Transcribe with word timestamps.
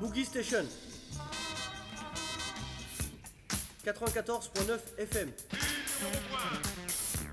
Boogie 0.00 0.24
Station 0.24 0.64
94.9 3.84 4.80
FM 4.98 5.32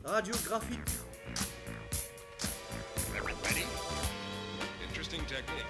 Radio 0.06 0.34
Graphite 0.46 0.80
Ready? 3.44 3.66
Interesting 4.88 5.22
technique. 5.26 5.66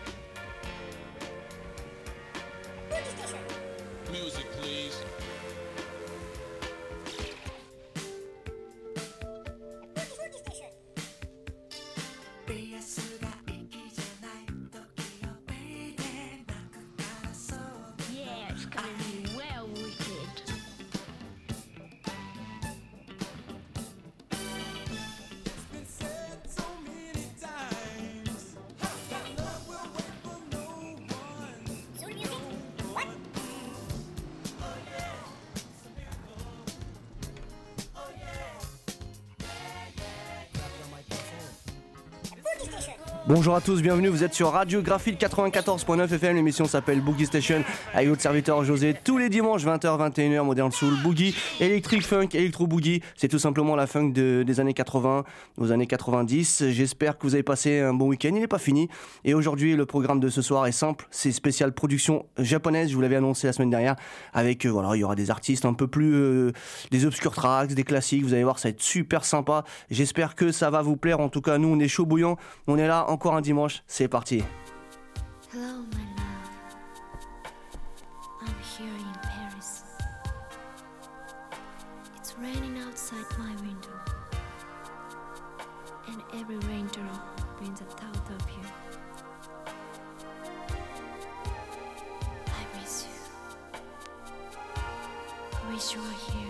Music, 4.11 4.45
please. 4.61 5.03
Bonjour 43.27 43.55
à 43.55 43.61
tous, 43.61 43.81
bienvenue, 43.81 44.07
vous 44.07 44.23
êtes 44.23 44.33
sur 44.33 44.51
Radio 44.53 44.81
Graphite 44.81 45.19
94.9 45.19 46.13
FM, 46.13 46.37
l'émission 46.37 46.63
s'appelle 46.63 47.01
Boogie 47.01 47.25
Station. 47.25 47.61
Avec 47.93 48.07
votre 48.07 48.21
serviteur 48.21 48.63
José 48.63 48.95
tous 49.03 49.17
les 49.17 49.27
dimanches 49.27 49.65
20h 49.65 50.11
21h 50.13 50.43
Modern 50.45 50.71
Soul 50.71 50.93
Boogie, 51.03 51.35
Electric 51.59 52.03
Funk, 52.05 52.29
Electro 52.33 52.67
Boogie, 52.67 53.01
c'est 53.17 53.27
tout 53.27 53.37
simplement 53.37 53.75
la 53.75 53.85
funk 53.85 54.11
de- 54.13 54.43
des 54.47 54.59
années 54.61 54.73
80 54.73 55.25
aux 55.57 55.71
années 55.73 55.87
90. 55.87 56.69
J'espère 56.69 57.17
que 57.17 57.27
vous 57.27 57.33
avez 57.33 57.43
passé 57.43 57.81
un 57.81 57.93
bon 57.93 58.07
week-end, 58.07 58.29
il 58.33 58.39
n'est 58.39 58.47
pas 58.47 58.59
fini. 58.59 58.87
Et 59.25 59.33
aujourd'hui 59.33 59.75
le 59.75 59.85
programme 59.85 60.21
de 60.21 60.29
ce 60.29 60.41
soir 60.41 60.65
est 60.65 60.71
simple, 60.71 61.05
c'est 61.11 61.33
spécial 61.33 61.73
production 61.73 62.25
japonaise, 62.37 62.89
je 62.91 62.95
vous 62.95 63.01
l'avais 63.01 63.17
annoncé 63.17 63.45
la 63.47 63.51
semaine 63.51 63.71
dernière. 63.71 63.97
Avec 64.33 64.65
euh, 64.65 64.69
voilà, 64.69 64.95
il 64.95 64.99
y 64.99 65.03
aura 65.03 65.15
des 65.15 65.31
artistes 65.31 65.65
un 65.65 65.73
peu 65.73 65.87
plus 65.87 66.13
euh, 66.15 66.51
des 66.91 67.05
obscure 67.05 67.33
tracks, 67.35 67.73
des 67.73 67.83
classiques, 67.83 68.23
vous 68.23 68.33
allez 68.33 68.43
voir 68.45 68.57
ça 68.57 68.69
va 68.69 68.71
être 68.71 68.81
super 68.81 69.25
sympa. 69.25 69.65
J'espère 69.91 70.35
que 70.35 70.53
ça 70.53 70.69
va 70.69 70.81
vous 70.81 70.95
plaire. 70.95 71.19
En 71.19 71.27
tout 71.27 71.41
cas 71.41 71.57
nous 71.57 71.67
on 71.67 71.79
est 71.81 71.89
chaud 71.89 72.05
bouillant, 72.05 72.37
on 72.67 72.77
est 72.77 72.87
là 72.87 73.05
encore 73.17 73.33
un 73.33 73.41
dimanche, 73.41 73.81
c'est 73.87 74.07
parti. 74.07 74.43
Hello, 75.51 75.81
my 75.91 76.05
love. 76.17 76.51
I'm 78.43 78.53
here 78.77 78.93
in 78.93 79.13
Paris. 79.23 79.81
It's 82.15 82.35
raining 82.39 82.77
outside 82.77 83.25
my 83.39 83.55
window, 83.55 83.97
and 86.09 86.21
every 86.39 86.59
raindrop 86.69 87.57
brings 87.57 87.81
a 87.81 87.85
thought 87.85 88.29
of 88.29 88.47
you. 88.51 88.61
I 92.45 92.79
miss 92.79 93.07
you. 93.07 93.15
I 95.55 95.73
wish 95.73 95.95
you 95.95 96.01
were 96.01 96.19
here. 96.33 96.46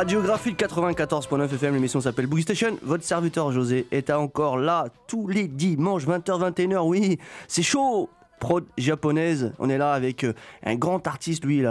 Radiographie 0.00 0.54
94.9 0.54 1.44
FM, 1.56 1.74
l'émission 1.74 2.00
s'appelle 2.00 2.26
Boogie 2.26 2.44
Station. 2.44 2.78
Votre 2.82 3.04
serviteur 3.04 3.52
José 3.52 3.86
est 3.90 4.08
encore 4.08 4.56
là 4.56 4.86
tous 5.06 5.28
les 5.28 5.46
dimanches 5.46 6.06
20h 6.06 6.54
21h. 6.54 6.78
Oui, 6.86 7.18
c'est 7.48 7.62
chaud. 7.62 8.08
Prod 8.38 8.64
japonaise, 8.78 9.52
on 9.58 9.68
est 9.68 9.76
là 9.76 9.92
avec 9.92 10.24
euh, 10.24 10.32
un 10.64 10.74
grand 10.74 11.06
artiste, 11.06 11.44
lui, 11.44 11.62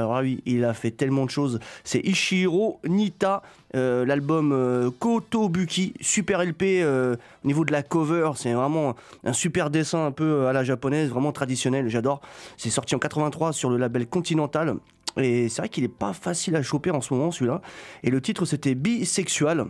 il 0.45 0.63
a 0.63 0.73
fait 0.75 0.91
tellement 0.91 1.25
de 1.25 1.31
choses. 1.31 1.59
C'est 1.83 1.97
Ishiro 2.05 2.79
Nita, 2.87 3.41
euh, 3.75 4.05
l'album 4.05 4.51
euh, 4.51 4.91
Kotobuki, 4.91 5.95
super 5.99 6.45
LP 6.45 6.85
au 6.85 7.47
niveau 7.47 7.65
de 7.65 7.71
la 7.71 7.81
cover, 7.81 8.33
c'est 8.35 8.53
vraiment 8.53 8.95
un 9.23 9.33
super 9.33 9.71
dessin 9.71 10.05
un 10.05 10.11
peu 10.11 10.45
à 10.45 10.53
la 10.53 10.63
japonaise, 10.63 11.09
vraiment 11.09 11.31
traditionnel, 11.31 11.89
j'adore. 11.89 12.21
C'est 12.57 12.69
sorti 12.69 12.93
en 12.93 12.99
83 12.99 13.53
sur 13.53 13.71
le 13.71 13.77
label 13.77 14.05
Continental. 14.05 14.75
Et 15.19 15.49
c'est 15.49 15.61
vrai 15.61 15.69
qu'il 15.69 15.83
est 15.83 15.87
pas 15.87 16.13
facile 16.13 16.55
à 16.55 16.63
choper 16.63 16.91
en 16.91 17.01
ce 17.01 17.13
moment 17.13 17.31
celui-là. 17.31 17.61
Et 18.03 18.09
le 18.09 18.21
titre 18.21 18.45
c'était 18.45 18.75
Bisexual. 18.75 19.65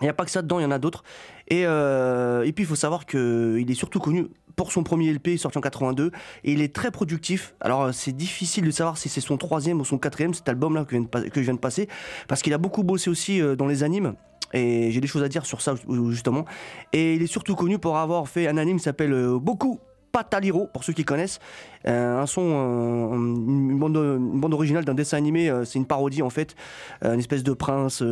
Il 0.00 0.04
n'y 0.04 0.10
a 0.10 0.14
pas 0.14 0.24
que 0.24 0.30
ça 0.30 0.42
dedans, 0.42 0.58
il 0.58 0.62
y 0.62 0.66
en 0.66 0.72
a 0.72 0.78
d'autres. 0.78 1.04
Et, 1.48 1.66
euh, 1.66 2.42
et 2.42 2.52
puis 2.52 2.64
il 2.64 2.66
faut 2.66 2.74
savoir 2.74 3.06
qu'il 3.06 3.64
est 3.68 3.74
surtout 3.74 4.00
connu 4.00 4.26
pour 4.56 4.72
son 4.72 4.82
premier 4.82 5.12
LP 5.12 5.36
sorti 5.36 5.58
en 5.58 5.60
82 5.60 6.10
et 6.44 6.52
il 6.52 6.62
est 6.62 6.74
très 6.74 6.90
productif. 6.90 7.54
Alors 7.60 7.82
euh, 7.82 7.92
c'est 7.92 8.12
difficile 8.12 8.64
de 8.64 8.70
savoir 8.70 8.98
si 8.98 9.08
c'est 9.08 9.20
son 9.20 9.36
troisième 9.36 9.80
ou 9.80 9.84
son 9.84 9.98
quatrième 9.98 10.34
cet 10.34 10.48
album 10.48 10.74
là 10.74 10.84
que, 10.84 10.96
que 10.96 11.40
je 11.40 11.44
viens 11.44 11.54
de 11.54 11.58
passer 11.58 11.88
parce 12.28 12.42
qu'il 12.42 12.52
a 12.54 12.58
beaucoup 12.58 12.82
bossé 12.82 13.10
aussi 13.10 13.40
euh, 13.40 13.56
dans 13.56 13.66
les 13.66 13.82
animes. 13.82 14.14
Et 14.52 14.92
j'ai 14.92 15.00
des 15.00 15.08
choses 15.08 15.22
à 15.24 15.28
dire 15.28 15.46
sur 15.46 15.60
ça 15.60 15.74
justement. 16.10 16.44
Et 16.92 17.14
il 17.14 17.22
est 17.22 17.28
surtout 17.28 17.56
connu 17.56 17.78
pour 17.78 17.96
avoir 17.96 18.28
fait 18.28 18.46
un 18.46 18.56
anime 18.56 18.76
qui 18.76 18.84
s'appelle 18.84 19.12
euh, 19.12 19.38
Beaucoup 19.38 19.80
Pataliro, 20.14 20.68
pour 20.72 20.84
ceux 20.84 20.92
qui 20.92 21.04
connaissent. 21.04 21.40
Euh, 21.88 22.22
un 22.22 22.26
son, 22.26 22.42
euh, 22.44 23.14
une, 23.16 23.78
bande, 23.78 23.96
une 23.96 24.40
bande 24.40 24.54
originale 24.54 24.84
d'un 24.84 24.94
dessin 24.94 25.16
animé, 25.16 25.50
euh, 25.50 25.64
c'est 25.64 25.78
une 25.78 25.86
parodie 25.86 26.22
en 26.22 26.30
fait, 26.30 26.54
une 27.02 27.18
espèce 27.18 27.42
de 27.42 27.52
prince 27.52 28.02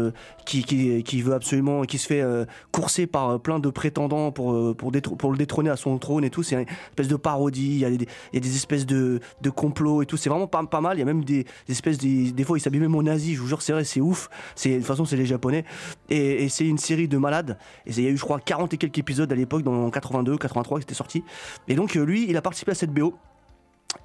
qui, 0.44 0.64
qui, 0.64 1.22
veut 1.22 1.32
absolument, 1.32 1.82
qui 1.82 1.98
se 1.98 2.06
fait 2.08 2.24
courser 2.72 3.06
par 3.06 3.40
plein 3.40 3.60
de 3.60 3.70
prétendants 3.70 4.32
pour, 4.32 4.76
pour, 4.76 4.92
pour 4.92 5.30
le 5.30 5.38
détrôner 5.38 5.70
à 5.70 5.76
son 5.76 5.96
trône 5.98 6.24
et 6.24 6.30
tout. 6.30 6.42
C'est 6.42 6.56
une 6.56 6.66
espèce 6.90 7.08
de 7.08 7.16
parodie, 7.16 7.74
il 7.74 7.78
y 7.78 7.84
a 7.84 7.90
des, 7.90 8.08
il 8.32 8.34
y 8.34 8.36
a 8.36 8.40
des 8.40 8.56
espèces 8.56 8.84
de, 8.84 9.20
de 9.40 9.50
complots 9.50 10.02
et 10.02 10.06
tout. 10.06 10.16
C'est 10.16 10.28
vraiment 10.28 10.48
pas, 10.48 10.62
pas 10.64 10.80
mal. 10.80 10.96
Il 10.96 11.00
y 11.00 11.02
a 11.02 11.06
même 11.06 11.24
des, 11.24 11.46
espèces, 11.68 11.98
des, 11.98 12.32
des 12.32 12.44
fois 12.44 12.58
ils 12.58 12.60
s'habillent 12.60 12.80
même 12.80 12.96
en 12.96 13.06
Asie, 13.06 13.34
je 13.34 13.40
vous 13.40 13.46
jure, 13.46 13.62
c'est 13.62 13.72
vrai, 13.72 13.84
c'est 13.84 14.00
ouf. 14.00 14.28
De 14.64 14.74
toute 14.74 14.84
façon, 14.84 15.04
c'est 15.04 15.16
les 15.16 15.26
Japonais. 15.26 15.64
Et, 16.10 16.48
c'est 16.48 16.66
une 16.66 16.78
série 16.78 17.08
de 17.08 17.16
malades. 17.16 17.56
Et 17.86 17.90
il 17.90 18.02
y 18.02 18.06
a 18.06 18.10
eu, 18.10 18.16
je 18.16 18.22
crois, 18.22 18.40
40 18.40 18.74
et 18.74 18.76
quelques 18.76 18.98
épisodes 18.98 19.30
à 19.32 19.36
l'époque, 19.36 19.62
dans 19.62 19.88
82, 19.90 20.36
83, 20.36 20.78
qui 20.78 20.82
c'était 20.82 20.94
sorti. 20.94 21.24
Et 21.68 21.74
donc, 21.74 21.91
lui, 22.00 22.26
il 22.28 22.36
a 22.36 22.42
participé 22.42 22.72
à 22.72 22.74
cette 22.74 22.92
BO. 22.92 23.14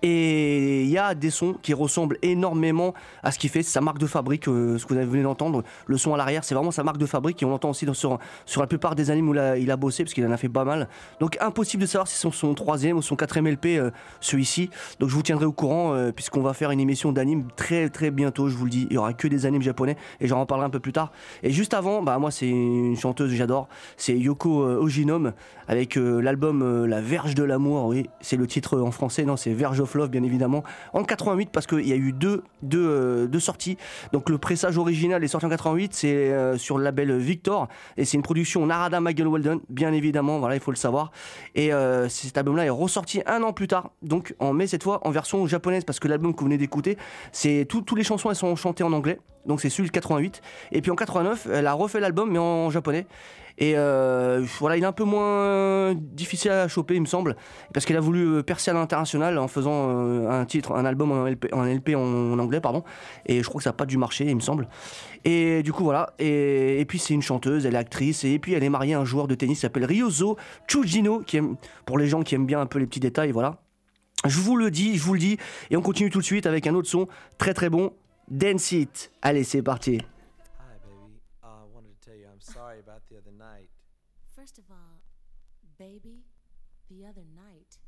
Et 0.03 0.83
il 0.83 0.89
y 0.89 0.97
a 0.97 1.15
des 1.15 1.29
sons 1.29 1.55
qui 1.61 1.73
ressemblent 1.73 2.17
énormément 2.21 2.93
à 3.23 3.31
ce 3.31 3.39
qu'il 3.39 3.49
fait, 3.49 3.63
sa 3.63 3.81
marque 3.81 3.97
de 3.97 4.05
fabrique, 4.05 4.47
euh, 4.47 4.77
ce 4.77 4.85
que 4.85 4.93
vous 4.93 5.09
venez 5.11 5.23
d'entendre, 5.23 5.63
le 5.87 5.97
son 5.97 6.13
à 6.13 6.17
l'arrière, 6.17 6.43
c'est 6.43 6.53
vraiment 6.55 6.71
sa 6.71 6.83
marque 6.83 6.97
de 6.97 7.05
fabrique 7.05 7.41
et 7.41 7.45
on 7.45 7.49
l'entend 7.49 7.71
aussi 7.71 7.85
dans- 7.85 7.93
sur, 7.93 8.19
la 8.57 8.67
plupart 8.67 8.95
des 8.95 9.09
animes 9.11 9.29
où 9.29 9.33
il 9.33 9.71
a, 9.71 9.77
bossé, 9.77 10.03
parce 10.03 10.13
qu'il 10.13 10.25
en 10.25 10.31
a 10.31 10.37
fait 10.37 10.49
pas 10.49 10.65
mal. 10.65 10.87
Donc 11.19 11.37
impossible 11.41 11.81
de 11.81 11.87
savoir 11.87 12.07
si 12.07 12.15
c'est 12.15 12.29
son, 12.29 12.53
troisième 12.53 12.97
ou 12.97 13.01
son 13.01 13.15
quatrième 13.15 13.47
LP, 13.47 13.77
euh, 13.77 13.91
celui-ci. 14.19 14.69
Donc 14.99 15.09
je 15.09 15.15
vous 15.15 15.23
tiendrai 15.23 15.45
au 15.45 15.51
courant, 15.51 15.93
euh, 15.93 16.11
puisqu'on 16.11 16.41
va 16.41 16.53
faire 16.53 16.71
une 16.71 16.79
émission 16.79 17.11
d'animes 17.11 17.47
très 17.55 17.89
très 17.89 18.11
bientôt, 18.11 18.49
je 18.49 18.55
vous 18.55 18.65
le 18.65 18.71
dis. 18.71 18.87
Il 18.89 18.95
y 18.95 18.97
aura 18.97 19.13
que 19.13 19.27
des 19.27 19.45
animes 19.45 19.61
japonais 19.61 19.97
et 20.19 20.27
j'en 20.27 20.39
reparlerai 20.39 20.67
un 20.67 20.71
peu 20.71 20.79
plus 20.79 20.93
tard. 20.93 21.11
Et 21.43 21.51
juste 21.51 21.73
avant, 21.73 22.01
bah 22.03 22.17
moi 22.19 22.31
c'est 22.31 22.47
une 22.47 22.95
chanteuse 22.97 23.31
que 23.31 23.35
j'adore, 23.35 23.67
c'est 23.97 24.17
Yoko 24.17 24.63
Ojinom 24.63 25.33
avec 25.67 25.95
l'album 25.95 26.85
La 26.85 27.01
Verge 27.01 27.35
de 27.35 27.43
l'amour, 27.43 27.85
oui, 27.85 28.09
c'est 28.21 28.37
le 28.37 28.47
titre 28.47 28.79
en 28.79 28.91
français, 28.91 29.25
non, 29.25 29.37
c'est 29.37 29.53
Verge 29.53 29.76
of 29.79 29.93
Love, 29.95 30.09
bien 30.09 30.23
évidemment, 30.23 30.63
en 30.93 31.03
88, 31.03 31.49
parce 31.51 31.67
qu'il 31.67 31.87
y 31.87 31.93
a 31.93 31.95
eu 31.95 32.11
deux, 32.13 32.43
deux, 32.61 32.87
euh, 32.87 33.27
deux 33.27 33.39
sorties. 33.39 33.77
Donc 34.13 34.29
le 34.29 34.37
pressage 34.37 34.77
original 34.77 35.23
est 35.23 35.27
sorti 35.27 35.45
en 35.45 35.49
88, 35.49 35.93
c'est 35.93 36.07
euh, 36.31 36.57
sur 36.57 36.77
le 36.77 36.83
label 36.83 37.15
Victor, 37.17 37.67
et 37.97 38.05
c'est 38.05 38.17
une 38.17 38.23
production 38.23 38.65
Narada 38.65 38.99
Michael 38.99 39.27
Weldon, 39.27 39.61
bien 39.69 39.93
évidemment, 39.93 40.39
voilà, 40.39 40.55
il 40.55 40.61
faut 40.61 40.71
le 40.71 40.77
savoir. 40.77 41.11
Et 41.55 41.73
euh, 41.73 42.07
cet 42.09 42.37
album-là 42.37 42.65
est 42.65 42.69
ressorti 42.69 43.21
un 43.25 43.43
an 43.43 43.53
plus 43.53 43.67
tard, 43.67 43.91
donc 44.01 44.35
en 44.39 44.53
mai 44.53 44.67
cette 44.67 44.83
fois, 44.83 44.99
en 45.07 45.11
version 45.11 45.45
japonaise, 45.47 45.83
parce 45.83 45.99
que 45.99 46.07
l'album 46.07 46.33
que 46.33 46.39
vous 46.39 46.45
venez 46.45 46.57
d'écouter, 46.57 46.97
c'est 47.31 47.65
tout- 47.67 47.81
toutes 47.81 47.97
les 47.97 48.03
chansons, 48.03 48.29
elles 48.29 48.35
sont 48.35 48.55
chantées 48.55 48.83
en 48.83 48.93
anglais, 48.93 49.19
donc 49.45 49.61
c'est 49.61 49.69
celui 49.69 49.87
de 49.89 49.93
88. 49.93 50.41
Et 50.71 50.81
puis 50.81 50.91
en 50.91 50.95
89, 50.95 51.47
elle 51.51 51.67
a 51.67 51.73
refait 51.73 51.99
l'album, 51.99 52.29
mais 52.31 52.39
en 52.39 52.69
japonais. 52.69 53.07
Et 53.59 53.73
euh, 53.75 54.43
voilà, 54.59 54.77
il 54.77 54.83
est 54.83 54.87
un 54.87 54.91
peu 54.91 55.03
moins 55.03 55.95
difficile 55.95 56.51
à 56.51 56.67
choper, 56.67 56.95
il 56.95 57.01
me 57.01 57.07
semble, 57.07 57.35
parce 57.73 57.85
qu'elle 57.85 57.97
a 57.97 58.01
voulu 58.01 58.27
euh, 58.27 58.43
percer 58.43 58.69
à 58.69 58.75
l'international 58.75 59.37
en 59.39 59.47
faisant 59.47 59.89
euh, 59.89 60.29
un 60.29 60.45
titre, 60.45 60.73
un 60.73 60.85
album 60.85 61.11
en 61.11 61.25
LP, 61.25 61.95
en, 61.95 62.37
anglais, 62.37 62.61
pardon. 62.61 62.83
Et 63.25 63.41
je 63.41 63.49
crois 63.49 63.59
que 63.59 63.63
ça 63.63 63.71
n'a 63.71 63.75
pas 63.75 63.87
dû 63.87 63.97
marcher, 63.97 64.25
il 64.25 64.35
me 64.35 64.41
semble. 64.41 64.67
Et 65.25 65.63
du 65.63 65.73
coup, 65.73 65.83
voilà. 65.83 66.13
Et, 66.19 66.85
puis, 66.87 66.99
c'est 66.99 67.15
une 67.15 67.23
chanteuse, 67.23 67.65
elle 67.65 67.73
est 67.73 67.79
actrice, 67.79 68.23
et 68.23 68.37
puis 68.37 68.53
elle 68.53 68.63
est 68.63 68.69
mariée 68.69 68.93
à 68.93 68.99
un 68.99 69.05
joueur 69.05 69.27
de 69.27 69.33
tennis 69.33 69.57
qui 69.57 69.61
s'appelle 69.61 69.85
Ryozo 69.85 70.37
Chujino, 70.67 71.23
pour 71.85 71.97
les 71.97 72.07
gens 72.07 72.21
qui 72.21 72.35
aiment 72.35 72.45
bien 72.45 72.61
un 72.61 72.67
peu 72.67 72.77
les 72.77 72.85
petits 72.85 72.99
détails, 72.99 73.31
voilà. 73.31 73.57
Je 74.25 74.39
vous 74.39 74.55
le 74.55 74.69
dis, 74.69 74.97
je 74.97 75.03
vous 75.03 75.13
le 75.13 75.19
dis, 75.19 75.37
et 75.71 75.77
on 75.77 75.81
continue 75.81 76.09
tout 76.09 76.19
de 76.19 76.25
suite 76.25 76.45
avec 76.45 76.67
un 76.67 76.75
autre 76.75 76.89
son 76.89 77.07
très 77.37 77.53
très 77.53 77.69
bon, 77.69 77.93
Dance 78.29 78.71
It. 78.71 79.11
Allez, 79.21 79.43
c'est 79.43 79.61
parti. 79.61 79.99
First 84.47 84.59
of 84.59 84.71
all, 84.71 85.01
baby, 85.77 86.23
the 86.89 87.05
other 87.05 87.25
night, 87.35 87.79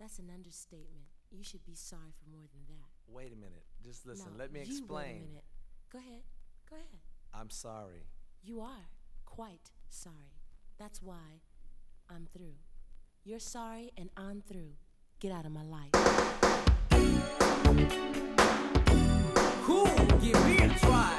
that's 0.00 0.18
an 0.18 0.30
understatement. 0.34 1.04
You 1.30 1.44
should 1.44 1.62
be 1.66 1.74
sorry 1.74 2.14
for 2.18 2.30
more 2.30 2.46
than 2.54 2.62
that. 2.68 2.88
Wait 3.06 3.34
a 3.34 3.36
minute. 3.36 3.66
Just 3.84 4.06
listen. 4.06 4.32
No, 4.32 4.38
let 4.38 4.50
me 4.50 4.60
you 4.60 4.64
wait 4.64 4.70
a 4.70 4.78
explain. 4.78 5.14
minute. 5.28 5.44
Go 5.92 5.98
ahead. 5.98 6.22
Go 6.70 6.76
ahead. 6.76 7.00
I'm 7.34 7.50
sorry. 7.50 8.06
You 8.42 8.62
are 8.62 8.88
quite 9.26 9.70
sorry. 9.90 10.40
That's 10.78 11.02
why 11.02 11.42
I'm 12.08 12.26
through. 12.32 12.54
You're 13.24 13.38
sorry 13.38 13.92
and 13.98 14.08
I'm 14.16 14.40
through. 14.40 14.72
Get 15.20 15.32
out 15.32 15.44
of 15.44 15.52
my 15.52 15.64
life. 15.64 15.90
Cool, 19.66 19.84
give 20.18 20.46
me 20.46 20.64
a 20.64 20.68
try. 20.78 21.14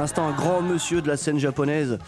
L'instant, 0.00 0.26
un 0.26 0.32
grand 0.32 0.62
monsieur 0.62 1.02
de 1.02 1.08
la 1.08 1.18
scène 1.18 1.38
japonaise, 1.38 1.98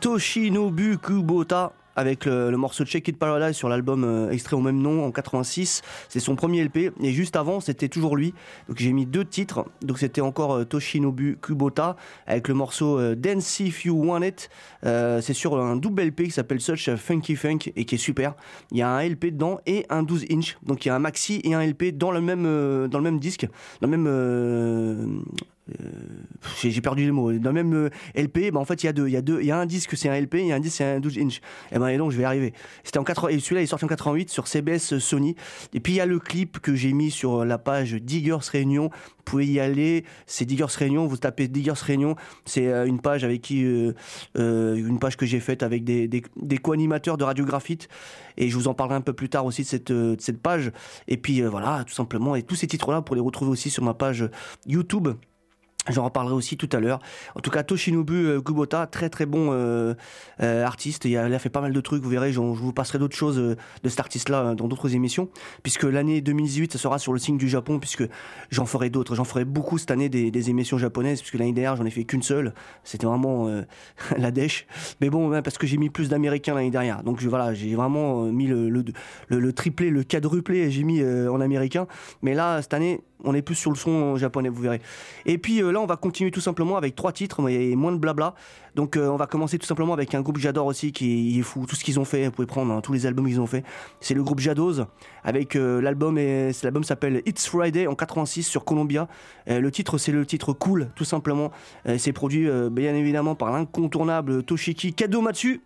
Toshinobu 0.00 0.98
Kubota, 0.98 1.72
avec 1.94 2.24
le, 2.24 2.50
morceau 2.56 2.84
Check 2.84 3.06
It 3.06 3.18
Paradise 3.18 3.54
sur 3.54 3.68
l'album 3.68 4.02
euh, 4.02 4.30
extrait 4.30 4.56
au 4.56 4.60
même 4.60 4.82
nom 4.82 5.04
en 5.04 5.12
86. 5.12 5.82
C'est 6.08 6.18
son 6.18 6.34
premier 6.34 6.64
LP. 6.64 6.92
Et 7.00 7.12
juste 7.12 7.36
avant, 7.36 7.60
c'était 7.60 7.88
toujours 7.88 8.16
lui. 8.16 8.34
Donc 8.68 8.78
j'ai 8.78 8.92
mis 8.92 9.06
deux 9.06 9.24
titres. 9.24 9.64
Donc 9.80 10.00
c'était 10.00 10.20
encore 10.20 10.54
euh, 10.54 10.64
Toshinobu 10.64 11.38
Kubota 11.40 11.94
avec 12.26 12.48
le 12.48 12.54
morceau 12.54 12.98
euh, 12.98 13.14
Dance 13.14 13.60
If 13.60 13.84
You 13.84 13.94
Want 13.94 14.22
It. 14.22 14.50
C'est 14.82 15.32
sur 15.32 15.56
un 15.56 15.76
double 15.76 16.02
LP 16.02 16.24
qui 16.24 16.32
s'appelle 16.32 16.60
Such 16.60 16.96
Funky 16.96 17.36
Funk 17.36 17.70
et 17.76 17.84
qui 17.84 17.94
est 17.94 17.98
super. 17.98 18.34
Il 18.72 18.78
y 18.78 18.82
a 18.82 18.90
un 18.90 19.08
LP 19.08 19.26
dedans 19.26 19.60
et 19.66 19.86
un 19.88 20.02
12 20.02 20.24
inch. 20.32 20.58
Donc 20.64 20.84
il 20.84 20.88
y 20.88 20.90
a 20.90 20.96
un 20.96 21.00
maxi 21.00 21.40
et 21.44 21.54
un 21.54 21.64
LP 21.64 21.96
dans 21.96 22.10
le 22.10 22.20
même, 22.20 22.42
dans 22.88 22.98
le 22.98 23.04
même 23.04 23.20
disque, 23.20 23.46
dans 23.80 23.88
le 23.88 23.96
même. 23.96 25.22
Euh, 25.70 25.72
euh, 25.82 26.70
j'ai 26.70 26.80
perdu 26.80 27.04
les 27.04 27.10
mots. 27.10 27.32
Dans 27.32 27.50
le 27.50 27.54
même 27.54 27.74
euh, 27.74 27.90
LP, 28.14 28.52
bah 28.52 28.60
en 28.60 28.64
fait, 28.64 28.82
il 28.82 28.86
y 28.86 28.88
a 28.88 28.92
deux. 28.92 29.08
Il 29.08 29.14
y. 29.14 29.22
Il 29.26 29.46
y 29.46 29.50
a 29.50 29.58
un 29.58 29.66
disque, 29.66 29.96
c'est 29.96 30.08
un 30.08 30.20
LP, 30.20 30.34
il 30.34 30.46
y 30.46 30.52
a 30.52 30.56
un 30.56 30.60
disque, 30.60 30.76
c'est 30.76 30.84
un 30.84 31.00
12 31.00 31.18
inch. 31.18 31.40
Et 31.72 31.78
ben, 31.78 31.88
et 31.88 31.98
donc, 31.98 32.12
je 32.12 32.16
vais 32.16 32.22
y 32.22 32.26
arriver. 32.26 32.52
C'était 32.84 32.98
en 32.98 33.04
80, 33.04 33.28
et 33.28 33.40
celui-là 33.40 33.62
est 33.62 33.66
sorti 33.66 33.84
en 33.84 33.88
88 33.88 34.30
sur 34.30 34.46
CBS 34.46 34.98
Sony. 34.98 35.34
Et 35.74 35.80
puis, 35.80 35.94
il 35.94 35.96
y 35.96 36.00
a 36.00 36.06
le 36.06 36.18
clip 36.18 36.60
que 36.60 36.74
j'ai 36.74 36.92
mis 36.92 37.10
sur 37.10 37.44
la 37.44 37.58
page 37.58 37.94
Diggers 37.94 38.36
Réunion. 38.50 38.90
Vous 38.92 39.22
pouvez 39.24 39.46
y 39.46 39.60
aller. 39.60 40.04
C'est 40.26 40.44
Diggers 40.44 40.66
Réunion. 40.76 41.06
Vous 41.06 41.16
tapez 41.16 41.48
Diggers 41.48 41.72
Réunion. 41.82 42.16
C'est 42.44 42.68
euh, 42.68 42.86
une 42.86 43.00
page 43.00 43.24
avec 43.24 43.42
qui, 43.42 43.64
euh, 43.64 43.92
euh, 44.38 44.76
une 44.76 44.98
page 44.98 45.16
que 45.16 45.26
j'ai 45.26 45.40
faite 45.40 45.62
avec 45.62 45.84
des, 45.84 46.22
co-animateurs 46.62 47.16
de 47.16 47.24
Radio 47.24 47.44
Graphite. 47.44 47.88
Et 48.36 48.48
je 48.48 48.56
vous 48.56 48.68
en 48.68 48.74
parlerai 48.74 48.96
un 48.96 49.00
peu 49.00 49.12
plus 49.12 49.28
tard 49.28 49.44
aussi 49.44 49.62
de 49.62 49.66
cette, 49.66 49.90
euh, 49.90 50.16
cette 50.18 50.40
page. 50.40 50.72
Et 51.08 51.16
puis, 51.16 51.42
euh, 51.42 51.48
voilà, 51.48 51.84
tout 51.84 51.94
simplement. 51.94 52.36
Et 52.36 52.42
tous 52.42 52.54
ces 52.54 52.66
titres-là, 52.66 53.02
pour 53.02 53.14
les 53.14 53.20
retrouver 53.20 53.50
aussi 53.50 53.70
sur 53.70 53.82
ma 53.82 53.94
page 53.94 54.28
YouTube. 54.66 55.08
J'en 55.88 56.04
reparlerai 56.04 56.34
aussi 56.34 56.56
tout 56.56 56.68
à 56.72 56.80
l'heure. 56.80 56.98
En 57.36 57.40
tout 57.40 57.50
cas, 57.50 57.62
Toshinobu 57.62 58.26
euh, 58.26 58.40
Kubota, 58.40 58.86
très 58.86 59.08
très 59.08 59.26
bon 59.26 59.50
euh, 59.52 59.94
euh, 60.42 60.64
artiste. 60.64 61.04
Il 61.04 61.16
a, 61.16 61.38
fait 61.38 61.48
pas 61.48 61.60
mal 61.60 61.72
de 61.72 61.80
trucs, 61.80 62.02
vous 62.02 62.10
verrez. 62.10 62.32
Je 62.32 62.40
vous 62.40 62.72
passerai 62.72 62.98
d'autres 62.98 63.16
choses 63.16 63.36
de 63.36 63.88
cet 63.88 64.00
artiste-là 64.00 64.42
euh, 64.42 64.54
dans 64.54 64.66
d'autres 64.66 64.94
émissions. 64.94 65.28
Puisque 65.62 65.84
l'année 65.84 66.20
2018, 66.20 66.72
ça 66.72 66.78
sera 66.78 66.98
sur 66.98 67.12
le 67.12 67.18
signe 67.18 67.38
du 67.38 67.48
Japon, 67.48 67.78
puisque 67.78 68.04
j'en 68.50 68.66
ferai 68.66 68.90
d'autres. 68.90 69.14
J'en 69.14 69.24
ferai 69.24 69.44
beaucoup 69.44 69.78
cette 69.78 69.90
année 69.90 70.08
des, 70.08 70.50
émissions 70.50 70.78
japonaises, 70.78 71.20
puisque 71.20 71.38
l'année 71.38 71.52
dernière, 71.52 71.76
j'en 71.76 71.86
ai 71.86 71.90
fait 71.90 72.04
qu'une 72.04 72.22
seule. 72.22 72.52
C'était 72.82 73.06
vraiment 73.06 73.48
la 74.16 74.30
dèche. 74.30 74.66
Mais 75.00 75.10
bon, 75.10 75.42
parce 75.42 75.58
que 75.58 75.66
j'ai 75.66 75.76
mis 75.76 75.90
plus 75.90 76.08
d'Américains 76.08 76.54
l'année 76.54 76.70
dernière. 76.70 77.02
Donc 77.02 77.22
voilà, 77.22 77.54
j'ai 77.54 77.74
vraiment 77.74 78.24
mis 78.24 78.46
le, 78.46 78.68
le, 78.68 78.84
le, 79.28 79.38
le 79.38 79.52
triplé, 79.52 79.90
le 79.90 80.02
quadruplé, 80.02 80.70
j'ai 80.70 80.82
mis 80.82 81.02
en 81.04 81.40
américain. 81.40 81.86
Mais 82.22 82.34
là, 82.34 82.60
cette 82.62 82.74
année, 82.74 83.02
on 83.24 83.34
est 83.34 83.42
plus 83.42 83.54
sur 83.54 83.70
le 83.70 83.76
son 83.76 84.16
japonais, 84.16 84.48
vous 84.48 84.62
verrez. 84.62 84.80
Et 85.24 85.38
puis 85.38 85.62
euh, 85.62 85.70
là, 85.70 85.80
on 85.80 85.86
va 85.86 85.96
continuer 85.96 86.30
tout 86.30 86.40
simplement 86.40 86.76
avec 86.76 86.94
trois 86.94 87.12
titres, 87.12 87.42
mais 87.42 87.74
moins 87.74 87.92
de 87.92 87.98
blabla. 87.98 88.34
Donc 88.74 88.96
euh, 88.96 89.08
on 89.08 89.16
va 89.16 89.26
commencer 89.26 89.58
tout 89.58 89.66
simplement 89.66 89.94
avec 89.94 90.14
un 90.14 90.20
groupe 90.20 90.38
j'adore 90.38 90.66
aussi, 90.66 90.92
qui 90.92 91.38
est, 91.38 91.42
fou. 91.42 91.66
Tout 91.66 91.76
ce 91.76 91.84
qu'ils 91.84 91.98
ont 91.98 92.04
fait, 92.04 92.26
vous 92.26 92.32
pouvez 92.32 92.46
prendre 92.46 92.72
hein, 92.72 92.80
tous 92.80 92.92
les 92.92 93.06
albums 93.06 93.26
qu'ils 93.26 93.40
ont 93.40 93.46
fait. 93.46 93.64
C'est 94.00 94.14
le 94.14 94.22
groupe 94.22 94.40
Jadoz, 94.40 94.86
avec 95.24 95.56
euh, 95.56 95.80
l'album, 95.80 96.18
l'album 96.62 96.84
s'appelle 96.84 97.22
It's 97.26 97.46
Friday 97.46 97.86
en 97.86 97.94
86 97.94 98.44
sur 98.44 98.64
Columbia. 98.64 99.08
Le 99.46 99.70
titre, 99.70 99.98
c'est 99.98 100.12
le 100.12 100.26
titre 100.26 100.52
Cool, 100.52 100.90
tout 100.94 101.04
simplement. 101.04 101.50
C'est 101.98 102.12
produit 102.12 102.48
bien 102.70 102.94
évidemment 102.94 103.34
par 103.34 103.50
l'incontournable 103.52 104.42
Toshiki 104.42 104.92
Kadomatsu. 104.92 105.62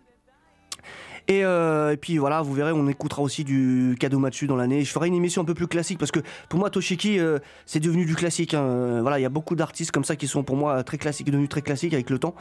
Et, 1.27 1.45
euh, 1.45 1.91
et 1.91 1.97
puis 1.97 2.17
voilà, 2.17 2.41
vous 2.41 2.53
verrez, 2.53 2.71
on 2.71 2.87
écoutera 2.87 3.21
aussi 3.21 3.43
du 3.43 3.95
Kadomatsu 3.99 4.47
dans 4.47 4.55
l'année. 4.55 4.83
Je 4.83 4.91
ferai 4.91 5.07
une 5.07 5.13
émission 5.13 5.41
un 5.41 5.45
peu 5.45 5.53
plus 5.53 5.67
classique 5.67 5.99
parce 5.99 6.11
que 6.11 6.19
pour 6.49 6.59
moi, 6.59 6.69
Toshiki, 6.69 7.19
euh, 7.19 7.39
c'est 7.65 7.79
devenu 7.79 8.05
du 8.05 8.15
classique. 8.15 8.53
hein. 8.53 9.01
Voilà, 9.01 9.19
il 9.19 9.21
y 9.21 9.25
a 9.25 9.29
beaucoup 9.29 9.55
d'artistes 9.55 9.91
comme 9.91 10.03
ça 10.03 10.15
qui 10.15 10.27
sont 10.27 10.43
pour 10.43 10.55
moi 10.55 10.83
très 10.83 10.97
classiques, 10.97 11.27
devenus 11.27 11.49
très 11.49 11.61
classiques 11.61 11.93
avec 11.93 12.09
le 12.09 12.19
temps, 12.19 12.35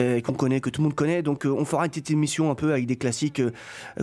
euh, 0.00 0.20
qu'on 0.20 0.32
connaît, 0.32 0.60
que 0.60 0.70
tout 0.70 0.80
le 0.80 0.84
monde 0.84 0.94
connaît. 0.94 1.22
Donc 1.22 1.46
euh, 1.46 1.50
on 1.50 1.64
fera 1.64 1.84
une 1.84 1.90
petite 1.90 2.10
émission 2.10 2.50
un 2.50 2.54
peu 2.54 2.72
avec 2.72 2.86
des 2.86 2.96
classiques 2.96 3.42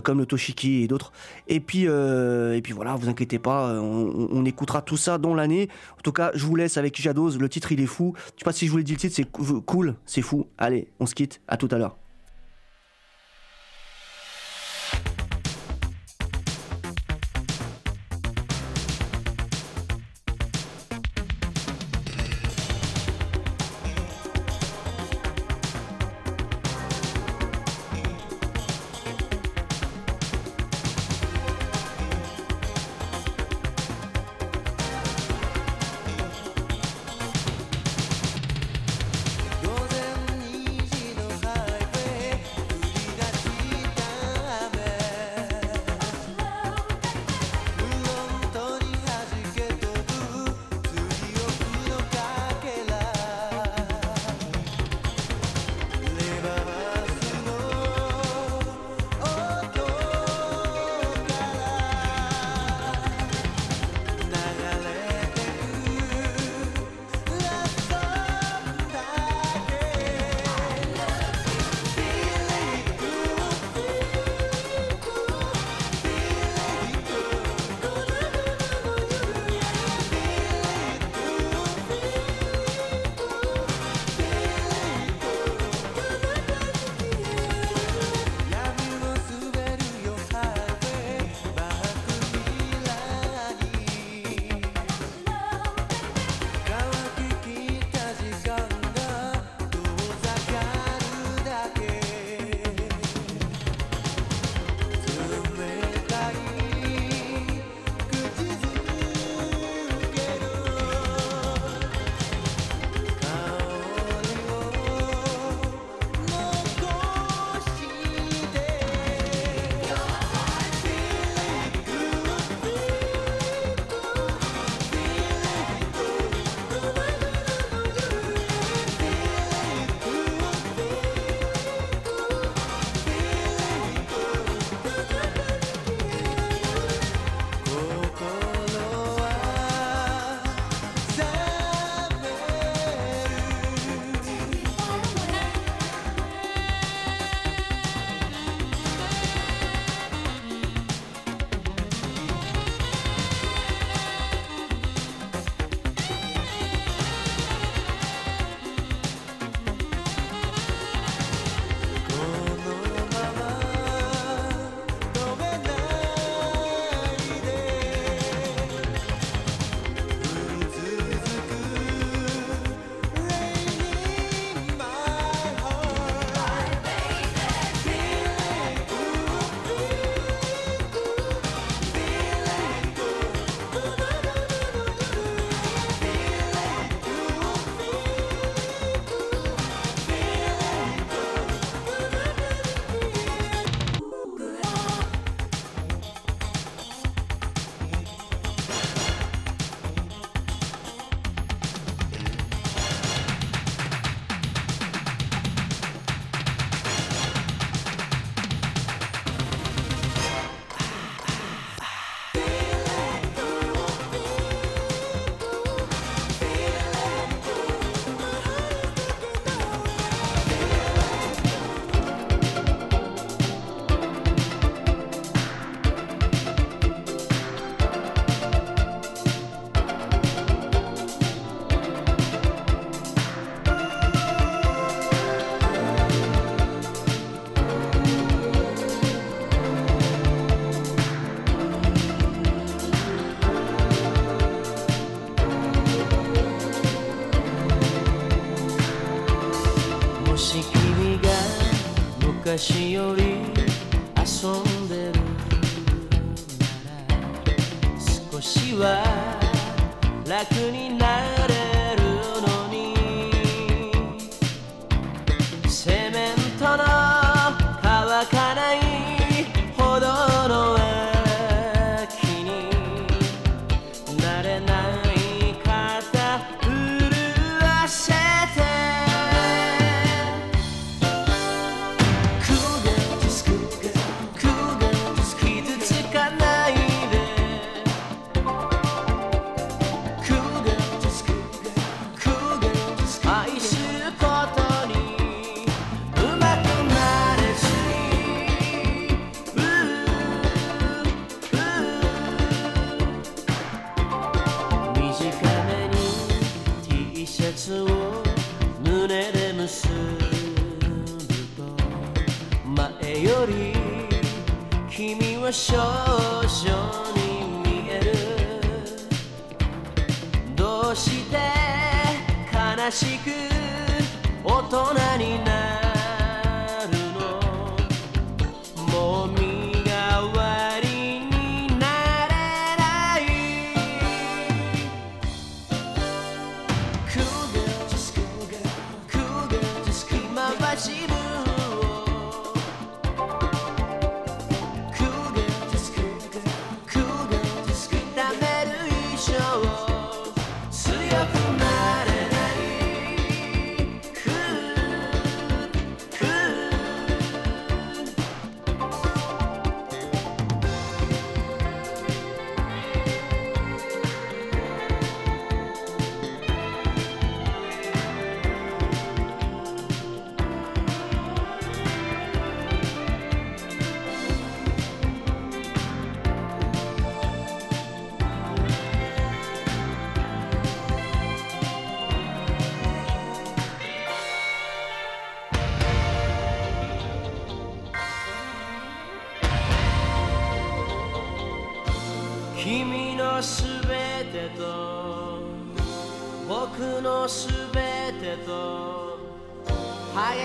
comme 0.03 0.19
le 0.19 0.25
Toshiki 0.25 0.83
et 0.83 0.87
d'autres. 0.87 1.11
Et 1.47 1.59
puis, 1.59 1.83
et 1.83 2.61
puis 2.63 2.73
voilà, 2.73 2.95
vous 2.95 3.09
inquiétez 3.09 3.39
pas, 3.39 3.79
on, 3.81 4.45
écoutera 4.45 4.81
tout 4.81 4.97
ça 4.97 5.17
dans 5.17 5.35
l'année. 5.35 5.69
En 5.97 6.01
tout 6.01 6.11
cas, 6.11 6.31
je 6.33 6.45
vous 6.45 6.55
laisse 6.55 6.77
avec 6.77 6.99
Jadoz. 6.99 7.37
Le 7.37 7.49
titre, 7.49 7.71
il 7.71 7.79
est 7.79 7.85
fou. 7.85 8.13
Je 8.17 8.39
sais 8.39 8.45
pas 8.45 8.51
si 8.51 8.65
je 8.65 8.71
vous 8.71 8.77
l'ai 8.77 8.83
dit 8.83 8.93
le 8.93 8.99
titre, 8.99 9.15
c'est 9.15 9.29
cool, 9.65 9.95
c'est 10.05 10.21
fou. 10.21 10.47
Allez, 10.57 10.87
on 10.99 11.05
se 11.05 11.15
quitte. 11.15 11.41
À 11.47 11.57
tout 11.57 11.67
à 11.71 11.77
l'heure. 11.77 12.00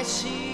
see 0.06 0.45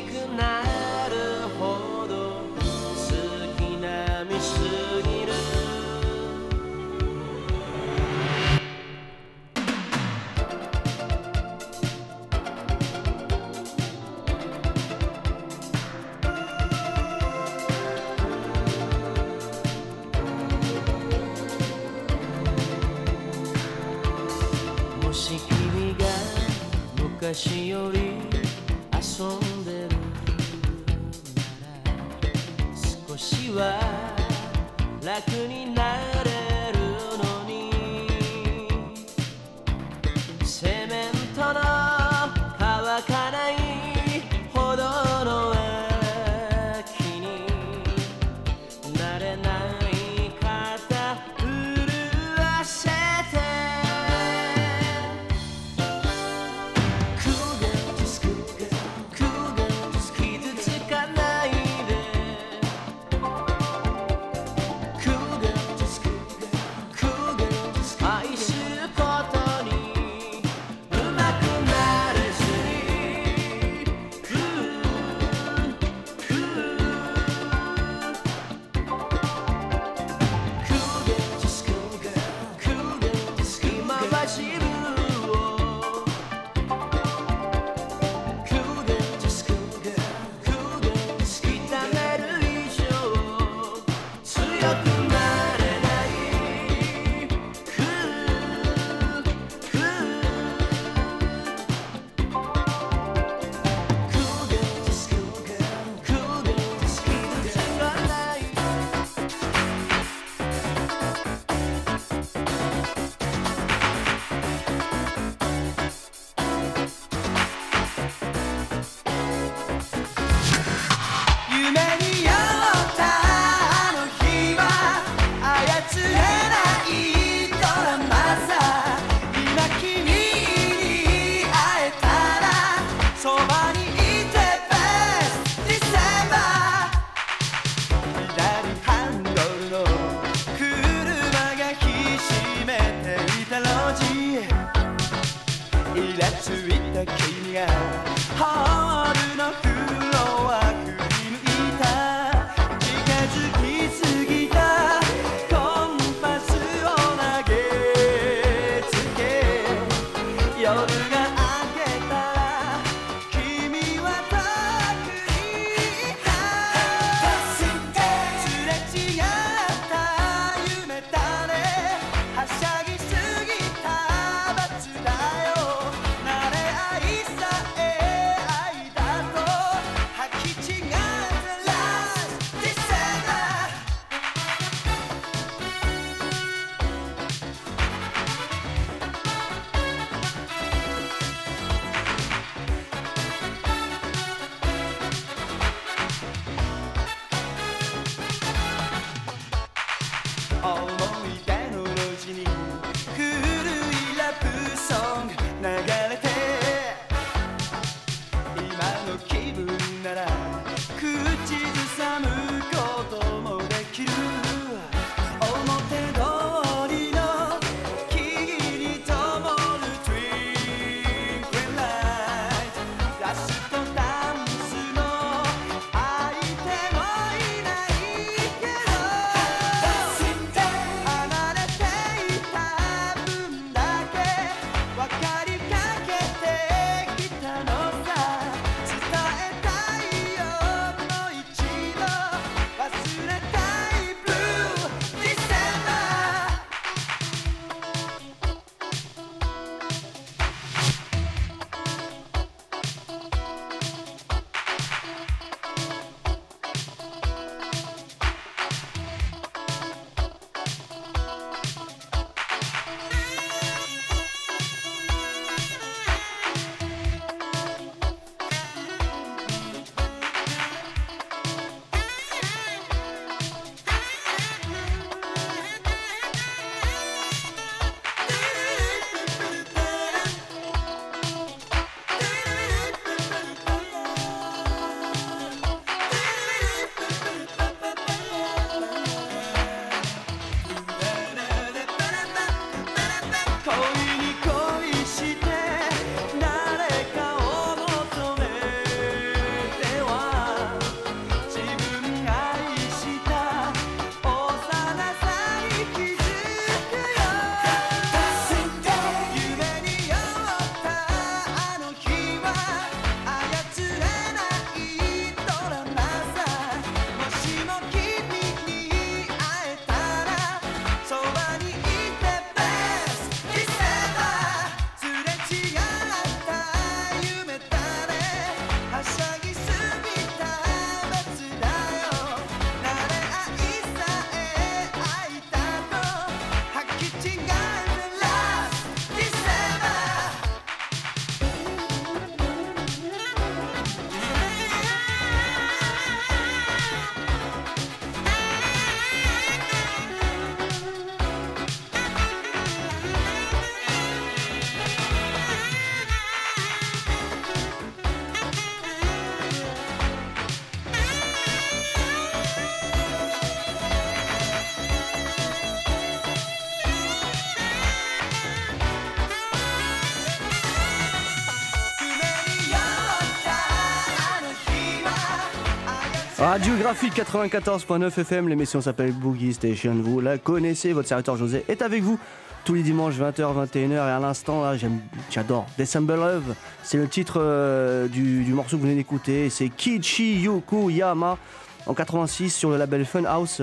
Radiographie 376.52 377.08
94.9 377.08 378.20
FM, 378.20 378.46
l'émission 378.46 378.82
s'appelle 378.82 379.12
Boogie 379.12 379.54
Station, 379.54 379.94
vous 379.94 380.20
la 380.20 380.36
connaissez, 380.36 380.92
votre 380.92 381.08
serviteur 381.08 381.34
José 381.34 381.64
est 381.66 381.80
avec 381.80 382.02
vous 382.02 382.18
tous 382.66 382.74
les 382.74 382.82
dimanches 382.82 383.14
20h, 383.14 383.68
21h 383.70 383.92
et 383.92 383.96
à 383.96 384.18
l'instant 384.20 384.60
là 384.60 384.76
j'aime, 384.76 385.00
j'adore. 385.30 385.64
December 385.78 386.16
Love, 386.16 386.54
c'est 386.82 386.98
le 386.98 387.08
titre 387.08 387.38
euh, 387.38 388.06
du, 388.06 388.44
morceau 388.52 388.76
que 388.76 388.82
vous 388.82 388.86
venez 388.86 388.96
d'écouter, 388.96 389.48
c'est 389.48 389.70
Kichi 389.70 390.42
Yoku 390.42 390.90
Yama 390.90 391.38
en 391.86 391.94
86 391.94 392.50
sur 392.50 392.68
le 392.68 392.76
label 392.76 393.06
Funhouse. 393.06 393.62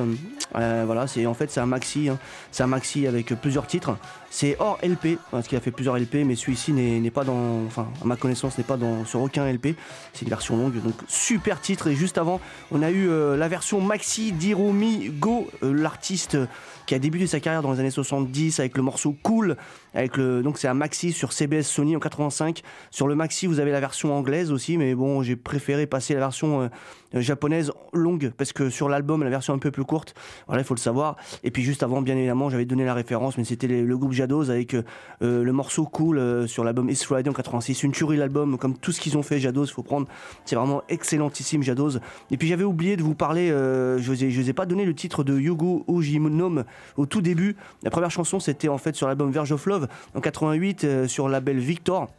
Euh, 0.56 0.84
voilà, 0.86 1.08
c'est 1.08 1.26
en 1.26 1.34
fait 1.34 1.52
c'est 1.52 1.60
un 1.60 1.66
maxi, 1.66 2.10
hein. 2.10 2.18
c'est 2.52 2.64
un 2.64 2.68
maxi 2.68 3.08
avec 3.08 3.28
plusieurs 3.36 3.68
titres. 3.68 3.98
C'est 4.32 4.58
hors 4.60 4.78
LP, 4.84 5.18
parce 5.32 5.48
qu'il 5.48 5.58
a 5.58 5.62
fait 5.62 5.72
plusieurs 5.72 5.98
LP, 5.98 6.24
mais 6.26 6.36
celui-ci 6.36 6.72
n'est, 6.72 7.12
pas 7.12 7.24
dans, 7.24 7.66
enfin 7.66 7.88
à 8.02 8.06
ma 8.06 8.16
connaissance 8.16 8.58
n'est 8.58 8.64
pas 8.64 8.78
dans 8.78 9.06
sur 9.06 9.22
aucun 9.22 9.52
LP. 9.52 9.76
C'est 10.14 10.24
une 10.24 10.30
version 10.30 10.58
longue, 10.58 10.82
donc 10.82 10.96
super 11.08 11.62
titre. 11.62 11.88
Et 11.88 11.96
juste 11.96 12.18
avant, 12.18 12.40
on 12.72 12.82
a 12.84 12.92
eu 12.92 13.10
euh, 13.10 13.38
la 13.38 13.48
version 13.48 13.82
maxi 13.82 14.32
d'Hiromi 14.32 15.10
Go, 15.10 15.48
euh, 15.64 15.74
l'artiste 15.74 16.38
qui 16.86 16.96
a 16.96 17.00
débuté 17.00 17.28
sa 17.28 17.40
carrière 17.40 17.62
dans 17.62 17.72
les 17.72 17.80
années 17.80 17.92
70 17.92 18.60
avec 18.60 18.76
le 18.76 18.84
morceau 18.84 19.16
Cool, 19.22 19.58
avec 19.94 20.18
le 20.18 20.42
donc 20.42 20.58
c'est 20.58 20.68
un 20.68 20.74
maxi 20.74 21.12
sur 21.12 21.34
CBS 21.34 21.64
Sony 21.64 21.96
en 21.96 22.00
85. 22.00 22.62
Sur 22.92 23.08
le 23.08 23.16
maxi, 23.16 23.48
vous 23.48 23.60
avez 23.60 23.72
la 23.72 23.80
version 23.80 24.14
anglaise 24.14 24.52
aussi, 24.52 24.78
mais 24.78 24.96
bon, 24.96 25.24
j'ai 25.24 25.36
préféré 25.36 25.88
passer 25.88 26.14
la 26.14 26.20
version 26.20 26.62
euh, 26.62 26.68
japonaise 27.14 27.72
longue 27.94 28.32
parce 28.38 28.54
que 28.54 28.70
sur 28.70 28.90
l'album, 28.90 29.24
la 29.24 29.30
version 29.30 29.54
un 29.54 29.60
peu 29.60 29.72
plus 29.72 29.86
courte. 29.86 30.14
Voilà, 30.48 30.62
il 30.62 30.66
faut 30.66 30.76
le 30.76 30.80
savoir. 30.80 31.16
Et 31.44 31.52
puis 31.52 31.64
juste 31.64 31.84
avant, 31.84 32.02
bien 32.02 32.16
évidemment, 32.16 32.50
j'avais 32.50 32.66
donné 32.66 32.86
la 32.86 32.94
référence, 32.94 33.38
mais 33.38 33.44
c'était 33.44 33.68
le 33.68 33.98
groupe 33.98 34.14
Jados 34.14 34.50
avec 34.50 34.74
euh, 34.76 34.84
le 35.22 35.52
morceau 35.52 35.86
Cool 35.86 36.20
euh, 36.20 36.48
sur 36.48 36.64
l'album 36.64 36.90
East 36.90 37.04
Friday 37.04 37.30
en 37.30 37.34
86. 37.34 37.84
Une 37.84 37.92
tuerie 37.92 38.18
l'album, 38.18 38.58
comme 38.58 38.78
tout 38.78 38.92
ce 38.92 39.02
qu'ils 39.02 39.18
ont 39.18 39.24
fait, 39.24 39.40
Jados, 39.40 39.68
faut 39.68 39.84
prendre. 39.84 40.08
C'est 40.46 40.56
vraiment 40.56 40.84
excellentissime, 40.90 41.64
Jados. 41.64 42.00
Et 42.32 42.38
puis 42.38 42.48
j'avais 42.48 42.64
oublié 42.64 42.98
de 42.98 43.04
vous 43.04 43.16
parler, 43.16 43.50
euh, 43.52 43.98
je 44.00 44.12
ne 44.12 44.32
vous 44.32 44.50
ai 44.50 44.54
pas 44.54 44.66
donné 44.66 44.86
le 44.86 44.94
titre 44.94 45.24
de 45.24 45.38
Yugo 45.38 45.86
Ujinome 45.88 46.66
au 46.98 47.06
tout 47.06 47.22
début. 47.22 47.56
La 47.84 47.90
première 47.90 48.12
chanson, 48.12 48.40
c'était 48.40 48.70
en 48.70 48.78
fait 48.78 48.96
sur 48.96 49.08
l'album 49.08 49.32
Verge 49.32 49.52
of 49.52 49.66
Love 49.66 49.79
en 50.16 50.22
88 50.22 50.84
euh, 50.84 51.08
sur 51.08 51.28
le 51.28 51.34
label 51.34 51.60
Victor. 51.60 52.10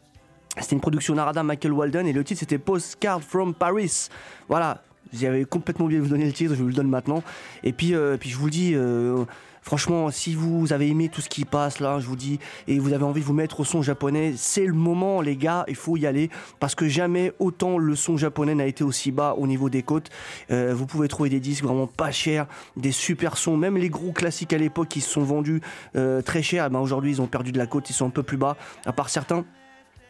C'était 0.59 0.75
une 0.75 0.81
production 0.81 1.15
Narada 1.15 1.43
Michael 1.43 1.73
Walden 1.73 2.07
et 2.07 2.13
le 2.13 2.25
titre 2.25 2.41
c'était 2.41 2.59
Postcard 2.59 3.23
from 3.23 3.55
Paris. 3.55 4.09
Voilà, 4.49 4.83
j'avais 5.13 5.45
complètement 5.45 5.87
oublié 5.87 6.01
de 6.01 6.05
vous 6.05 6.11
donner 6.11 6.27
le 6.27 6.33
titre, 6.33 6.55
je 6.55 6.63
vous 6.63 6.69
le 6.69 6.75
donne 6.75 6.89
maintenant. 6.89 7.23
Et 7.63 7.73
puis, 7.73 7.95
euh, 7.95 8.17
puis 8.17 8.31
je 8.31 8.37
vous 8.37 8.51
dis, 8.51 8.73
euh, 8.75 9.25
franchement, 9.63 10.11
si 10.11 10.35
vous 10.35 10.73
avez 10.73 10.89
aimé 10.89 11.09
tout 11.09 11.21
ce 11.21 11.29
qui 11.29 11.45
passe 11.45 11.81
là, 11.81 11.99
je 12.01 12.07
vous 12.07 12.17
dis, 12.17 12.39
et 12.69 12.79
vous 12.79 12.93
avez 12.93 13.05
envie 13.05 13.21
de 13.21 13.27
vous 13.27 13.33
mettre 13.33 13.61
au 13.61 13.65
son 13.65 13.83
japonais, 13.83 14.35
c'est 14.37 14.65
le 14.65 14.73
moment, 14.73 15.21
les 15.21 15.37
gars, 15.37 15.65
il 15.69 15.75
faut 15.75 15.97
y 15.97 16.07
aller 16.07 16.31
parce 16.59 16.75
que 16.75 16.89
jamais 16.89 17.33
autant 17.39 17.79
le 17.79 17.97
son 17.97 18.17
japonais 18.17 18.55
n'a 18.55 18.67
été 18.67 18.85
aussi 18.85 19.13
bas 19.13 19.35
au 19.37 19.47
niveau 19.47 19.71
des 19.71 19.83
côtes. 19.83 20.11
Euh, 20.51 20.73
vous 20.75 20.87
pouvez 20.87 21.09
trouver 21.09 21.29
des 21.31 21.41
disques 21.41 21.65
vraiment 21.65 21.87
pas 21.87 22.11
chers, 22.11 22.47
des 22.77 22.93
super 22.93 23.37
sons, 23.37 23.57
même 23.57 23.77
les 23.77 23.91
gros 23.91 24.13
classiques 24.13 24.53
à 24.53 24.59
l'époque 24.59 24.89
qui 24.89 25.01
se 25.01 25.11
sont 25.11 25.23
vendus 25.23 25.61
euh, 25.97 26.23
très 26.23 26.43
cher, 26.43 26.67
eh 26.67 26.71
ben 26.71 26.81
aujourd'hui 26.81 27.13
ils 27.13 27.23
ont 27.23 27.27
perdu 27.27 27.53
de 27.53 27.59
la 27.59 27.67
côte, 27.67 27.91
ils 27.91 27.95
sont 27.95 28.07
un 28.07 28.11
peu 28.11 28.23
plus 28.23 28.37
bas, 28.37 28.57
à 28.87 28.93
part 28.93 29.09
certains. 29.09 29.45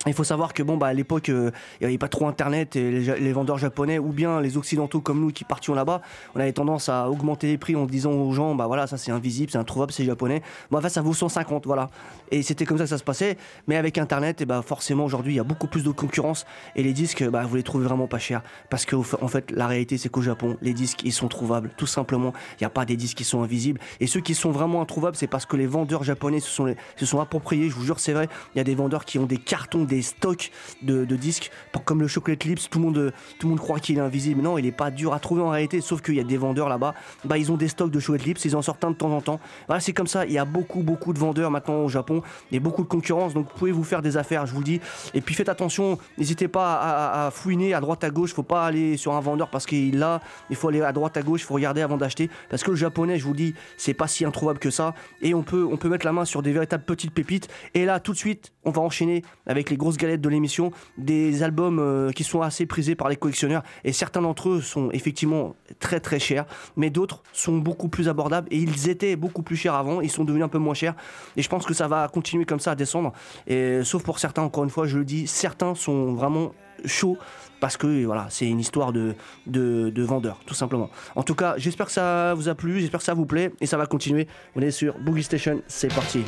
Il 0.07 0.15
faut 0.15 0.25
savoir 0.25 0.55
que 0.55 0.63
bon 0.63 0.79
bah 0.79 0.87
à 0.87 0.95
l'époque 0.95 1.29
euh, 1.29 1.51
il 1.79 1.83
n'y 1.83 1.89
avait 1.89 1.99
pas 1.99 2.09
trop 2.09 2.27
internet 2.27 2.75
et 2.75 2.91
les, 2.91 3.33
vendeurs 3.35 3.59
japonais 3.59 3.99
ou 3.99 4.13
bien 4.13 4.41
les 4.41 4.57
occidentaux 4.57 5.03
comme 5.03 5.21
nous 5.21 5.31
qui 5.31 5.45
partions 5.45 5.75
là-bas, 5.75 6.01
on 6.35 6.41
avait 6.41 6.55
tendance 6.55 6.89
à 6.89 7.11
augmenter 7.11 7.49
les 7.49 7.59
prix 7.59 7.77
en 7.77 7.85
disant 7.85 8.13
aux 8.13 8.33
gens 8.33 8.55
bah 8.55 8.67
voilà 8.67 8.87
ça 8.87 8.97
c'est 8.97 9.11
invisible, 9.11 9.53
c'est 9.53 9.59
introuvable, 9.59 9.93
c'est 9.93 10.07
japonais. 10.07 10.41
Bon 10.71 10.79
enfin 10.79 10.89
ça 10.89 11.03
vaut 11.03 11.13
150 11.13 11.67
voilà. 11.67 11.91
Et 12.31 12.43
c'était 12.43 12.65
comme 12.65 12.79
ça 12.79 12.85
que 12.85 12.89
ça 12.89 12.97
se 12.97 13.05
passait. 13.05 13.37
Mais 13.69 13.77
avec 13.77 13.99
internet 13.99 14.41
et 14.41 14.47
bah 14.47 14.63
forcément 14.67 15.05
aujourd'hui 15.05 15.35
il 15.35 15.37
y 15.37 15.41
a 15.41 15.45
beaucoup 15.45 15.67
plus 15.67 15.85
de 15.85 15.91
concurrence 15.91 16.47
et 16.77 16.83
les 16.83 16.95
disques 16.95 17.29
bah 17.29 17.43
vous 17.45 17.57
les 17.57 17.63
trouvez 17.63 17.85
vraiment 17.85 18.07
pas 18.07 18.19
chers 18.19 18.43
parce 18.71 18.87
que 18.87 18.97
en 18.97 19.29
fait 19.29 19.51
la 19.51 19.67
réalité 19.67 19.99
c'est 19.99 20.09
qu'au 20.09 20.23
Japon 20.23 20.57
les 20.63 20.73
disques 20.73 21.03
ils 21.05 21.13
sont 21.13 21.29
trouvables 21.29 21.73
tout 21.77 21.87
simplement. 21.87 22.33
Il 22.53 22.63
n'y 22.63 22.67
a 22.67 22.71
pas 22.71 22.87
des 22.87 22.97
disques 22.97 23.19
qui 23.19 23.25
sont 23.25 23.43
invisibles 23.43 23.79
et 24.01 24.07
ceux 24.07 24.23
qui 24.23 24.35
sont 24.35 24.51
vraiment 24.51 24.81
introuvables 24.81 25.17
c'est 25.17 25.27
parce 25.27 25.45
que 25.45 25.57
les 25.57 25.67
vendeurs 25.67 26.05
japonais 26.05 26.41
se 26.41 26.49
sont 26.49 26.75
se 26.97 27.05
sont 27.05 27.21
appropriés. 27.21 27.69
Je 27.69 27.75
vous 27.75 27.85
jure 27.85 28.01
c'est 28.01 28.15
vrai. 28.15 28.31
Il 28.55 28.59
y 28.59 28.63
a 28.63 28.65
des 28.65 28.75
vendeurs 28.75 29.05
qui 29.05 29.19
ont 29.19 29.27
des 29.27 29.37
cartons, 29.37 29.90
des 29.91 30.03
stocks 30.03 30.51
de, 30.83 31.05
disques 31.05 31.51
Pas 31.73 31.81
comme 31.81 32.01
le 32.01 32.09
Chocolate 32.09 32.45
Lips. 32.45 32.71
Tout 32.71 32.79
le 32.79 32.85
monde 32.85 33.13
tout 33.39 33.47
le 33.47 33.51
monde 33.51 33.61
croit 33.61 33.81
qu'il 33.81 33.99
est 33.99 34.01
invisible. 34.01 34.41
Non 34.41 34.57
il 34.57 34.65
est 34.65 34.73
pas 34.73 34.91
dur 34.91 35.13
à 35.13 35.19
trouver 35.19 35.43
en 35.43 35.51
réalité. 35.51 35.81
Sauf 35.81 36.01
qu'il 36.01 36.15
y 36.15 36.21
a 36.21 36.25
des 36.25 36.37
vendeurs 36.37 36.69
là-bas. 36.69 36.95
Bah 37.25 37.37
ils 37.37 37.53
ont 37.53 37.57
des 37.57 37.69
stocks 37.69 37.91
de 37.91 38.01
Chocolate 38.01 38.27
Lips. 38.27 38.45
Ils 38.45 38.57
en 38.57 38.63
sortent 38.63 38.85
un 38.85 38.93
de 38.93 38.97
temps 38.97 39.11
en 39.11 39.21
temps. 39.21 39.41
Voilà 39.67 39.81
c'est 39.81 39.93
comme 39.93 40.07
ça. 40.07 40.25
Il 40.25 40.33
y 40.33 40.39
a 40.39 40.45
beaucoup 40.45 40.83
beaucoup 40.83 41.13
de 41.13 41.19
vendeurs 41.19 41.51
maintenant 41.51 41.85
au 41.85 41.89
Japon 41.89 42.23
et 42.53 42.61
beaucoup 42.61 42.83
de 42.83 42.89
concurrence. 42.89 43.35
Donc 43.35 43.49
vous 43.49 43.59
pouvez 43.59 43.73
vous 43.73 43.85
faire 43.85 44.01
des 44.01 44.17
affaires. 44.17 44.47
Je 44.47 44.55
vous 44.55 44.63
dis. 44.63 44.81
Et 45.13 45.21
puis 45.21 45.35
faites 45.35 45.49
attention. 45.49 45.99
N'hésitez 46.17 46.49
pas 46.49 47.27
à, 47.27 47.31
fouiner 47.31 47.75
à 47.75 47.81
droite 47.81 48.05
à 48.05 48.11
gauche. 48.11 48.33
Faut 48.33 48.43
pas 48.43 48.65
aller 48.65 48.97
sur 48.97 49.15
un 49.15 49.21
vendeur 49.21 49.51
parce 49.51 49.67
qu'il 49.67 49.99
là 49.99 50.21
il 50.49 50.57
faut 50.57 50.69
aller 50.69 50.81
à 50.81 50.93
droite 50.93 51.17
à 51.17 51.23
gauche. 51.23 51.43
Il 51.43 51.45
faut 51.45 51.55
regarder 51.55 51.83
avant 51.83 51.97
d'acheter 51.97 52.31
parce 52.49 52.63
que 52.63 52.71
le 52.71 52.77
japonais 52.77 53.19
je 53.19 53.25
vous 53.25 53.35
dis 53.35 53.55
c'est 53.77 53.95
pas 53.95 54.07
si 54.07 54.25
introuvable 54.25 54.61
que 54.61 54.71
ça 54.71 54.95
et 55.21 55.35
on 55.35 55.43
peut 55.43 55.67
on 55.71 55.77
peut 55.77 55.89
mettre 55.89 56.07
la 56.07 56.13
main 56.13 56.25
sur 56.25 56.43
des 56.43 56.53
véritables 56.53 56.85
petites 56.85 57.13
pépites. 57.13 57.49
Et 57.75 57.85
là 57.85 57.99
tout 57.99 58.13
de 58.13 58.19
suite 58.19 58.53
on 58.65 58.71
va 58.71 58.83
enchaîner 58.83 59.23
avec 59.47 59.71
les 59.71 59.77
grosses 59.81 59.97
galettes 59.97 60.21
de 60.21 60.29
l'émission 60.29 60.71
des 60.97 61.43
albums 61.43 61.81
euh, 61.81 62.13
qui 62.13 62.23
sont 62.23 62.43
assez 62.43 62.67
prisés 62.67 62.95
par 62.95 63.09
les 63.09 63.17
collectionneurs 63.17 63.63
et 63.83 63.93
certains 63.93 64.23
d'entre 64.23 64.51
eux 64.51 64.61
sont 64.61 64.91
effectivement 64.93 65.57
très 65.81 65.99
très 65.99 66.21
chers 66.21 66.47
mais 66.77 66.91
d'autres 66.91 67.23
sont 67.33 67.59
beaucoup 67.59 67.89
plus 67.89 68.09
abordables 68.09 68.47
et 68.53 68.59
ils 68.59 68.89
étaient 68.89 69.17
beaucoup 69.17 69.43
plus 69.43 69.57
chers 69.57 69.75
avant 69.75 70.01
ils 70.01 70.11
sont 70.11 70.25
devenus 70.25 70.45
un 70.45 70.49
peu 70.49 70.59
moins 70.59 70.75
chers 70.75 70.95
et 71.37 71.43
je 71.43 71.49
pense 71.49 71.67
que 71.67 71.75
ça 71.75 71.89
va 71.89 72.07
continuer 72.09 72.45
comme 72.45 72.61
ça 72.61 72.73
à 72.73 72.75
descendre 72.77 73.13
et 73.47 73.81
sauf 73.83 74.05
pour 74.05 74.21
certains 74.21 74.43
encore 74.43 74.63
une 74.65 74.71
fois 74.71 74.87
je 74.87 74.99
le 74.99 75.05
dis 75.05 75.27
certains 75.27 75.75
sont 75.75 76.15
vraiment 76.15 76.53
chauds 76.85 77.19
parce 77.61 77.77
que 77.77 78.05
voilà 78.05 78.27
c'est 78.31 78.47
une 78.47 78.61
histoire 78.61 78.93
de, 78.93 79.15
de, 79.47 79.91
de 79.91 80.03
vendeurs 80.03 80.41
tout 80.47 80.55
simplement. 80.55 80.91
En 81.15 81.23
tout 81.23 81.35
cas 81.35 81.55
j'espère 81.57 81.87
que 81.87 81.93
ça 81.93 82.35
vous 82.35 82.49
a 82.49 82.55
plu 82.55 82.81
j'espère 82.81 83.01
que 83.01 83.05
ça 83.05 83.15
vous 83.15 83.27
plaît 83.27 83.53
et 83.61 83.67
ça 83.67 83.77
va 83.77 83.87
continuer. 83.87 84.27
On 84.57 84.63
est 84.63 84.71
sur 84.71 84.99
Boogie 84.99 85.23
Station 85.23 85.63
c'est 85.67 85.93
parti 85.93 86.25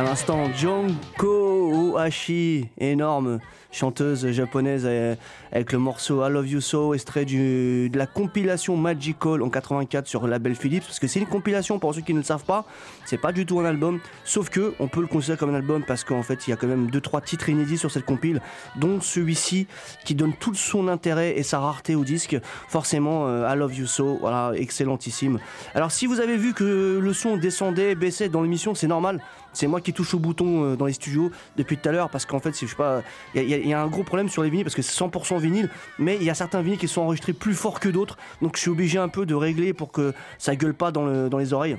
à 0.00 0.02
l'instant, 0.02 0.50
Jonko 0.56 1.92
Ohashi, 1.92 2.68
énorme 2.78 3.38
chanteuse 3.70 4.30
japonaise 4.30 4.84
euh, 4.86 5.14
avec 5.52 5.72
le 5.72 5.78
morceau 5.78 6.24
I 6.24 6.30
Love 6.30 6.48
You 6.48 6.60
So, 6.60 6.94
extrait 6.94 7.24
du, 7.24 7.90
de 7.90 7.98
la 7.98 8.06
compilation 8.06 8.76
Magical 8.76 9.42
en 9.42 9.50
84 9.50 10.06
sur 10.06 10.26
label 10.26 10.54
Philips, 10.54 10.84
parce 10.84 10.98
que 10.98 11.06
c'est 11.06 11.20
une 11.20 11.26
compilation 11.26 11.78
pour 11.78 11.94
ceux 11.94 12.00
qui 12.00 12.14
ne 12.14 12.18
le 12.18 12.24
savent 12.24 12.44
pas, 12.44 12.64
c'est 13.04 13.18
pas 13.18 13.32
du 13.32 13.46
tout 13.46 13.60
un 13.60 13.64
album, 13.64 14.00
sauf 14.24 14.48
que 14.48 14.74
on 14.78 14.88
peut 14.88 15.00
le 15.00 15.06
considérer 15.06 15.38
comme 15.38 15.50
un 15.50 15.54
album 15.54 15.82
parce 15.86 16.04
qu'en 16.04 16.22
fait 16.22 16.46
il 16.46 16.50
y 16.50 16.52
a 16.52 16.56
quand 16.56 16.66
même 16.66 16.88
2-3 16.88 17.22
titres 17.24 17.48
inédits 17.48 17.78
sur 17.78 17.90
cette 17.90 18.04
compile, 18.04 18.40
dont 18.76 19.00
celui-ci 19.00 19.66
qui 20.04 20.14
donne 20.14 20.34
tout 20.34 20.54
son 20.54 20.88
intérêt 20.88 21.38
et 21.38 21.42
sa 21.42 21.58
rareté 21.58 21.94
au 21.94 22.04
disque, 22.04 22.36
forcément 22.68 23.26
euh, 23.26 23.52
I 23.52 23.56
Love 23.56 23.74
You 23.74 23.86
So, 23.86 24.18
voilà, 24.20 24.52
excellentissime. 24.56 25.38
Alors 25.74 25.90
si 25.90 26.06
vous 26.06 26.20
avez 26.20 26.36
vu 26.36 26.54
que 26.54 26.98
le 27.02 27.12
son 27.12 27.36
descendait, 27.36 27.94
baissait 27.94 28.28
dans 28.28 28.42
l'émission, 28.42 28.74
c'est 28.74 28.86
normal. 28.86 29.20
C'est 29.52 29.66
moi 29.66 29.80
qui 29.80 29.92
touche 29.92 30.14
au 30.14 30.18
bouton 30.18 30.64
euh, 30.64 30.76
dans 30.76 30.86
les 30.86 30.92
studios 30.92 31.30
depuis 31.56 31.76
tout 31.76 31.88
à 31.88 31.92
l'heure 31.92 32.08
parce 32.10 32.24
qu'en 32.24 32.38
fait, 32.38 32.54
je 32.54 32.74
pas, 32.74 33.02
il 33.34 33.48
y 33.48 33.74
a 33.74 33.82
un 33.82 33.88
gros 33.88 34.04
problème 34.04 34.28
sur 34.28 34.42
les 34.42 34.50
vinyles 34.50 34.64
parce 34.64 34.76
que 34.76 34.82
c'est 34.82 34.96
100% 34.96 35.39
vinyle, 35.40 35.68
mais 35.98 36.16
il 36.16 36.22
y 36.24 36.30
a 36.30 36.34
certains 36.34 36.62
vinyles 36.62 36.78
qui 36.78 36.86
sont 36.88 37.00
enregistrés 37.02 37.32
plus 37.32 37.54
fort 37.54 37.80
que 37.80 37.88
d'autres, 37.88 38.16
donc 38.42 38.56
je 38.56 38.60
suis 38.62 38.70
obligé 38.70 38.98
un 38.98 39.08
peu 39.08 39.26
de 39.26 39.34
régler 39.34 39.72
pour 39.72 39.90
que 39.90 40.12
ça 40.38 40.54
gueule 40.54 40.74
pas 40.74 40.92
dans, 40.92 41.04
le- 41.04 41.28
dans 41.28 41.38
les 41.38 41.52
oreilles. 41.52 41.76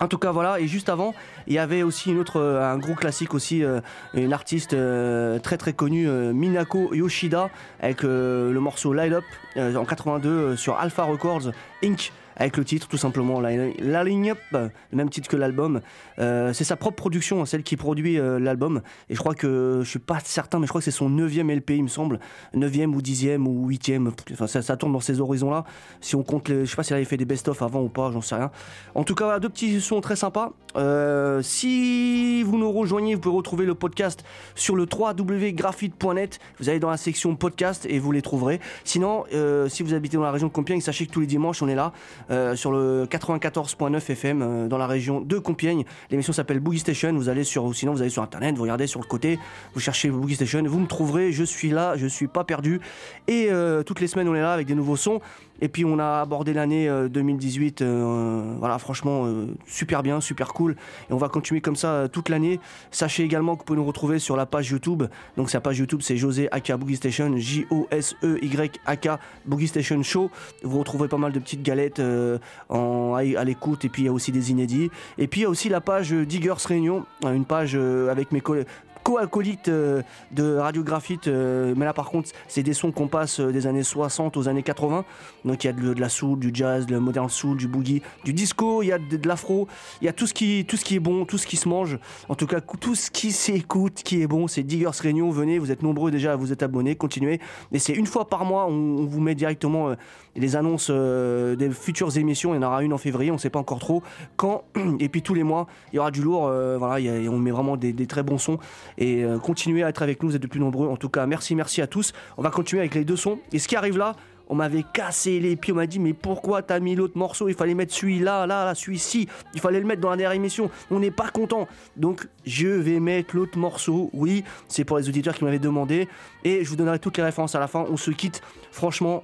En 0.00 0.08
tout 0.08 0.18
cas, 0.18 0.32
voilà. 0.32 0.58
Et 0.58 0.66
juste 0.66 0.88
avant, 0.88 1.14
il 1.46 1.52
y 1.54 1.58
avait 1.60 1.84
aussi 1.84 2.10
une 2.10 2.18
autre, 2.18 2.40
euh, 2.40 2.60
un 2.68 2.78
gros 2.78 2.94
classique 2.96 3.32
aussi, 3.32 3.62
euh, 3.62 3.80
une 4.14 4.32
artiste 4.32 4.74
euh, 4.74 5.38
très 5.38 5.56
très 5.56 5.72
connue, 5.72 6.08
Minako 6.08 6.92
Yoshida, 6.94 7.48
avec 7.80 8.02
le 8.02 8.58
morceau 8.58 8.92
Light 8.92 9.12
Up 9.12 9.24
en 9.56 9.84
82 9.84 10.28
euh, 10.28 10.56
sur 10.56 10.76
Alpha 10.80 11.04
Records 11.04 11.52
Inc. 11.84 12.12
Avec 12.36 12.56
le 12.56 12.64
titre 12.64 12.88
tout 12.88 12.96
simplement 12.96 13.40
Line 13.40 13.72
Line 13.78 14.30
Up, 14.30 14.38
le 14.52 14.70
même 14.92 15.10
titre 15.10 15.28
que 15.28 15.36
l'album. 15.36 15.80
Euh, 16.18 16.52
c'est 16.52 16.64
sa 16.64 16.76
propre 16.76 16.96
production, 16.96 17.42
hein, 17.42 17.46
celle 17.46 17.62
qui 17.62 17.76
produit 17.76 18.18
euh, 18.18 18.38
l'album. 18.38 18.82
Et 19.08 19.14
je 19.14 19.20
crois 19.20 19.34
que 19.34 19.80
je 19.82 19.88
suis 19.88 19.98
pas 19.98 20.18
certain, 20.24 20.58
mais 20.58 20.66
je 20.66 20.70
crois 20.70 20.80
que 20.80 20.84
c'est 20.84 20.90
son 20.90 21.10
9ème 21.10 21.54
LP, 21.54 21.70
il 21.70 21.84
me 21.84 21.88
semble, 21.88 22.18
9ème 22.54 22.94
ou 22.94 23.00
10ème 23.00 23.46
ou 23.46 23.70
8ème. 23.70 24.10
Enfin, 24.32 24.46
ça, 24.46 24.62
ça 24.62 24.76
tourne 24.76 24.92
dans 24.92 25.00
ces 25.00 25.20
horizons-là. 25.20 25.64
Si 26.00 26.16
on 26.16 26.22
compte, 26.22 26.48
les, 26.48 26.64
je 26.64 26.70
sais 26.70 26.76
pas 26.76 26.82
si 26.82 26.92
elle 26.92 26.98
avait 26.98 27.04
fait 27.04 27.16
des 27.16 27.24
best-of 27.24 27.62
avant 27.62 27.82
ou 27.82 27.88
pas, 27.88 28.10
j'en 28.12 28.20
sais 28.20 28.34
rien. 28.34 28.50
En 28.94 29.04
tout 29.04 29.14
cas, 29.14 29.38
deux 29.38 29.48
petits 29.48 29.80
sons 29.80 30.00
très 30.00 30.16
sympas. 30.16 30.52
Euh, 30.76 31.40
si 31.42 32.42
vous 32.42 32.58
nous 32.58 32.72
rejoignez, 32.72 33.14
vous 33.14 33.20
pouvez 33.20 33.36
retrouver 33.36 33.66
le 33.66 33.74
podcast 33.74 34.24
sur 34.54 34.76
le 34.76 34.86
www.graphite.net. 34.90 36.40
Vous 36.58 36.68
allez 36.68 36.80
dans 36.80 36.90
la 36.90 36.96
section 36.96 37.36
podcast 37.36 37.86
et 37.88 37.98
vous 37.98 38.12
les 38.12 38.22
trouverez. 38.22 38.60
Sinon, 38.84 39.24
si 39.68 39.82
vous 39.82 39.94
habitez 39.94 40.16
dans 40.16 40.22
la 40.22 40.32
région 40.32 40.48
de 40.48 40.52
Compiègne, 40.52 40.80
sachez 40.80 41.06
que 41.06 41.12
tous 41.12 41.20
les 41.20 41.26
dimanches, 41.26 41.62
on 41.62 41.68
est 41.68 41.74
là 41.74 41.92
euh, 42.30 42.56
sur 42.56 42.72
le 42.72 43.06
94.9 43.06 43.96
FM 44.10 44.42
euh, 44.42 44.68
dans 44.68 44.78
la 44.78 44.86
région 44.86 45.20
de 45.20 45.38
Compiègne. 45.38 45.84
L'émission 46.10 46.32
s'appelle 46.32 46.60
Boogie 46.60 46.78
Station. 46.78 47.12
Vous 47.12 47.28
allez 47.28 47.44
sur, 47.44 47.74
sinon 47.74 47.92
vous 47.92 48.00
allez 48.00 48.10
sur 48.10 48.22
internet, 48.22 48.54
vous 48.56 48.62
regardez 48.62 48.86
sur 48.86 49.00
le 49.00 49.06
côté, 49.06 49.38
vous 49.74 49.80
cherchez 49.80 50.10
Boogie 50.10 50.34
Station, 50.34 50.62
vous 50.64 50.80
me 50.80 50.86
trouverez. 50.86 51.32
Je 51.32 51.44
suis 51.44 51.70
là, 51.70 51.94
je 51.96 52.06
suis 52.06 52.26
pas 52.26 52.44
perdu. 52.44 52.80
Et 53.28 53.48
euh, 53.50 53.82
toutes 53.82 54.00
les 54.00 54.06
semaines, 54.06 54.28
on 54.28 54.34
est 54.34 54.40
là 54.40 54.52
avec 54.52 54.66
des 54.66 54.74
nouveaux 54.74 54.96
sons. 54.96 55.20
Et 55.60 55.68
puis 55.68 55.84
on 55.84 55.98
a 55.98 56.20
abordé 56.20 56.52
l'année 56.52 56.88
euh, 56.88 57.08
2018, 57.08 57.82
euh, 57.82 58.54
voilà 58.58 58.78
franchement 58.78 59.24
euh, 59.24 59.46
super 59.66 60.02
bien, 60.02 60.20
super 60.20 60.52
cool. 60.52 60.76
Et 61.08 61.12
on 61.12 61.16
va 61.16 61.28
continuer 61.28 61.60
comme 61.60 61.76
ça 61.76 61.88
euh, 61.88 62.08
toute 62.08 62.28
l'année. 62.28 62.60
Sachez 62.90 63.22
également 63.22 63.54
que 63.54 63.60
vous 63.60 63.64
pouvez 63.64 63.78
nous 63.78 63.84
retrouver 63.84 64.18
sur 64.18 64.36
la 64.36 64.46
page 64.46 64.70
YouTube. 64.70 65.04
Donc 65.36 65.50
sa 65.50 65.60
page 65.60 65.78
YouTube 65.78 66.00
c'est 66.02 66.16
José 66.16 66.48
Aka 66.50 66.76
Boogie 66.76 66.96
Station, 66.96 67.32
J-O-S-E-Y 67.36 68.80
Aka 68.84 69.20
Boogie 69.46 69.68
Station 69.68 70.02
Show. 70.02 70.30
Vous 70.62 70.78
retrouverez 70.78 71.08
pas 71.08 71.18
mal 71.18 71.32
de 71.32 71.38
petites 71.38 71.62
galettes 71.62 72.00
euh, 72.00 72.38
à, 72.68 73.18
à 73.18 73.44
l'écoute 73.44 73.84
et 73.84 73.88
puis 73.88 74.02
il 74.02 74.06
y 74.06 74.08
a 74.08 74.12
aussi 74.12 74.32
des 74.32 74.50
inédits. 74.50 74.90
Et 75.18 75.26
puis 75.28 75.40
il 75.40 75.44
y 75.44 75.46
a 75.46 75.50
aussi 75.50 75.68
la 75.68 75.80
page 75.80 76.12
euh, 76.12 76.26
Diggers 76.26 76.54
Réunion, 76.66 77.04
euh, 77.24 77.32
une 77.32 77.44
page 77.44 77.72
euh, 77.74 78.10
avec 78.10 78.32
mes 78.32 78.40
collègues 78.40 78.66
co-acolyte 79.04 79.68
euh, 79.68 80.02
de 80.32 80.56
radiographite, 80.56 81.28
euh, 81.28 81.74
mais 81.76 81.84
là 81.84 81.92
par 81.92 82.08
contre 82.10 82.30
c'est 82.48 82.62
des 82.62 82.72
sons 82.72 82.90
qu'on 82.90 83.06
passe 83.06 83.38
euh, 83.38 83.52
des 83.52 83.66
années 83.66 83.82
60 83.82 84.36
aux 84.38 84.48
années 84.48 84.62
80, 84.62 85.04
donc 85.44 85.62
il 85.62 85.66
y 85.66 85.70
a 85.70 85.72
de, 85.74 86.00
la 86.00 86.08
soul, 86.08 86.38
du 86.38 86.50
jazz, 86.52 86.86
de 86.86 86.94
la 86.94 87.00
modern 87.00 87.28
soul, 87.28 87.58
du 87.58 87.68
boogie, 87.68 88.02
du 88.24 88.32
disco, 88.32 88.82
il 88.82 88.86
y 88.86 88.92
a 88.92 88.98
de, 88.98 89.28
l'afro, 89.28 89.68
il 90.00 90.06
y 90.06 90.08
a 90.08 90.14
tout 90.14 90.26
ce, 90.26 90.32
qui, 90.32 90.64
tout 90.66 90.78
ce 90.78 90.84
qui 90.84 90.96
est 90.96 91.00
bon, 91.00 91.26
tout 91.26 91.36
ce 91.36 91.46
qui 91.46 91.56
se 91.56 91.68
mange, 91.68 91.98
en 92.30 92.34
tout 92.34 92.46
cas 92.46 92.60
tout 92.62 92.94
ce 92.94 93.10
qui 93.10 93.30
s'écoute, 93.30 94.02
qui 94.02 94.22
est 94.22 94.26
bon, 94.26 94.48
c'est 94.48 94.62
Diggers 94.62 94.90
Réunion, 94.98 95.30
venez, 95.30 95.58
vous 95.58 95.70
êtes 95.70 95.82
nombreux 95.82 96.10
déjà 96.10 96.32
à 96.32 96.36
vous 96.36 96.52
être 96.52 96.62
abonnés, 96.62 96.96
continuez, 96.96 97.40
et 97.72 97.78
c'est 97.78 97.92
une 97.92 98.06
fois 98.06 98.26
par 98.26 98.46
mois, 98.46 98.66
on, 98.66 99.04
vous 99.04 99.20
met 99.20 99.34
directement 99.34 99.94
les 100.34 100.56
annonces 100.56 100.90
des 100.90 101.70
futures 101.70 102.16
émissions, 102.16 102.54
il 102.54 102.56
y 102.56 102.64
en 102.64 102.66
aura 102.66 102.82
une 102.82 102.94
en 102.94 102.98
février, 102.98 103.30
on 103.30 103.36
sait 103.36 103.50
pas 103.50 103.58
encore 103.58 103.80
trop 103.80 104.02
quand, 104.36 104.64
et 104.98 105.10
puis 105.10 105.20
tous 105.20 105.34
les 105.34 105.42
mois 105.42 105.66
il 105.92 105.96
y 105.96 105.98
aura 105.98 106.10
du 106.10 106.22
lourd, 106.22 106.50
voilà, 106.78 107.28
on 107.30 107.38
met 107.38 107.50
vraiment 107.50 107.76
des 107.76 108.06
très 108.06 108.22
bons 108.22 108.38
sons 108.38 108.58
et 108.98 109.24
euh, 109.24 109.38
continuez 109.38 109.82
à 109.82 109.88
être 109.88 110.02
avec 110.02 110.22
nous, 110.22 110.30
vous 110.30 110.36
êtes 110.36 110.42
de 110.42 110.46
plus 110.46 110.60
nombreux. 110.60 110.88
En 110.88 110.96
tout 110.96 111.08
cas, 111.08 111.26
merci, 111.26 111.54
merci 111.54 111.82
à 111.82 111.86
tous. 111.86 112.12
On 112.36 112.42
va 112.42 112.50
continuer 112.50 112.80
avec 112.80 112.94
les 112.94 113.04
deux 113.04 113.16
sons. 113.16 113.38
Et 113.52 113.58
ce 113.58 113.68
qui 113.68 113.76
arrive 113.76 113.98
là, 113.98 114.14
on 114.48 114.54
m'avait 114.54 114.84
cassé 114.92 115.40
les 115.40 115.56
pieds, 115.56 115.72
on 115.72 115.76
m'a 115.76 115.86
dit 115.86 115.98
mais 115.98 116.12
pourquoi 116.12 116.62
t'as 116.62 116.78
mis 116.78 116.94
l'autre 116.94 117.16
morceau? 117.16 117.48
Il 117.48 117.54
fallait 117.54 117.74
mettre 117.74 117.94
celui-là, 117.94 118.46
là, 118.46 118.64
là, 118.64 118.74
celui-ci. 118.74 119.28
Il 119.54 119.60
fallait 119.60 119.80
le 119.80 119.86
mettre 119.86 120.00
dans 120.00 120.10
la 120.10 120.16
dernière 120.16 120.36
émission. 120.36 120.70
On 120.90 121.00
n'est 121.00 121.10
pas 121.10 121.30
content. 121.30 121.66
Donc 121.96 122.28
je 122.44 122.68
vais 122.68 123.00
mettre 123.00 123.36
l'autre 123.36 123.58
morceau. 123.58 124.10
Oui, 124.12 124.44
c'est 124.68 124.84
pour 124.84 124.98
les 124.98 125.08
auditeurs 125.08 125.34
qui 125.34 125.44
m'avaient 125.44 125.58
demandé. 125.58 126.08
Et 126.44 126.64
je 126.64 126.68
vous 126.68 126.76
donnerai 126.76 126.98
toutes 126.98 127.16
les 127.16 127.22
références 127.22 127.54
à 127.54 127.60
la 127.60 127.68
fin. 127.68 127.86
On 127.90 127.96
se 127.96 128.10
quitte. 128.10 128.42
Franchement, 128.70 129.22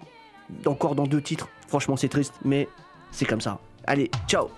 encore 0.67 0.95
dans 0.95 1.07
deux 1.07 1.21
titres. 1.21 1.49
Franchement, 1.69 1.97
c'est 1.97 2.09
triste, 2.09 2.35
mais 2.45 2.69
c'est 3.13 3.27
comme 3.27 3.41
ça. 3.41 3.59
Allez, 3.87 4.11
ciao 4.27 4.49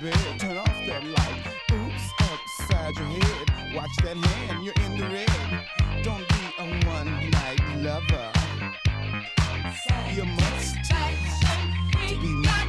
bed. 0.00 0.40
Turn 0.40 0.56
off 0.56 0.66
that 0.86 1.04
light. 1.04 1.42
Oops, 1.72 2.12
upside 2.32 2.96
your 2.96 3.06
head. 3.06 3.74
Watch 3.74 3.90
that 4.02 4.16
hand, 4.16 4.64
you're 4.64 4.74
in 4.86 4.98
the 4.98 5.06
red. 5.06 6.02
Don't 6.02 6.26
be 6.28 6.42
a 6.58 6.64
one 6.86 7.30
night 7.30 7.60
lover. 7.76 8.32
You 10.14 10.24
must 10.24 10.76
to 12.08 12.16
be 12.20 12.28
my 12.28 12.66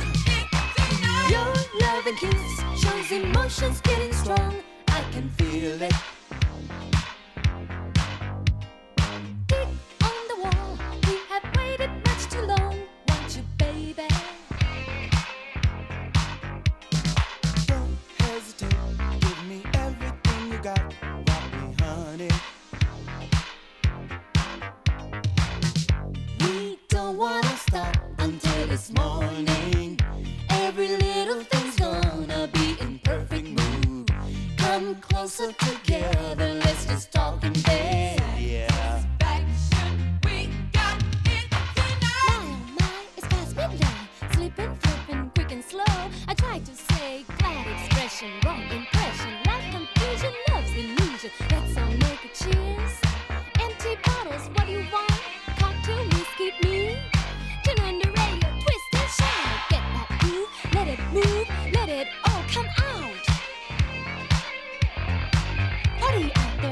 Your 1.30 1.54
love 1.82 2.06
and 2.06 2.18
kiss 2.18 2.82
shows 2.82 3.12
emotions 3.12 3.82
getting 3.82 4.14
strong. 4.14 4.56
I 4.88 5.02
can 5.12 5.30
feel 5.32 5.82
it. 5.82 6.11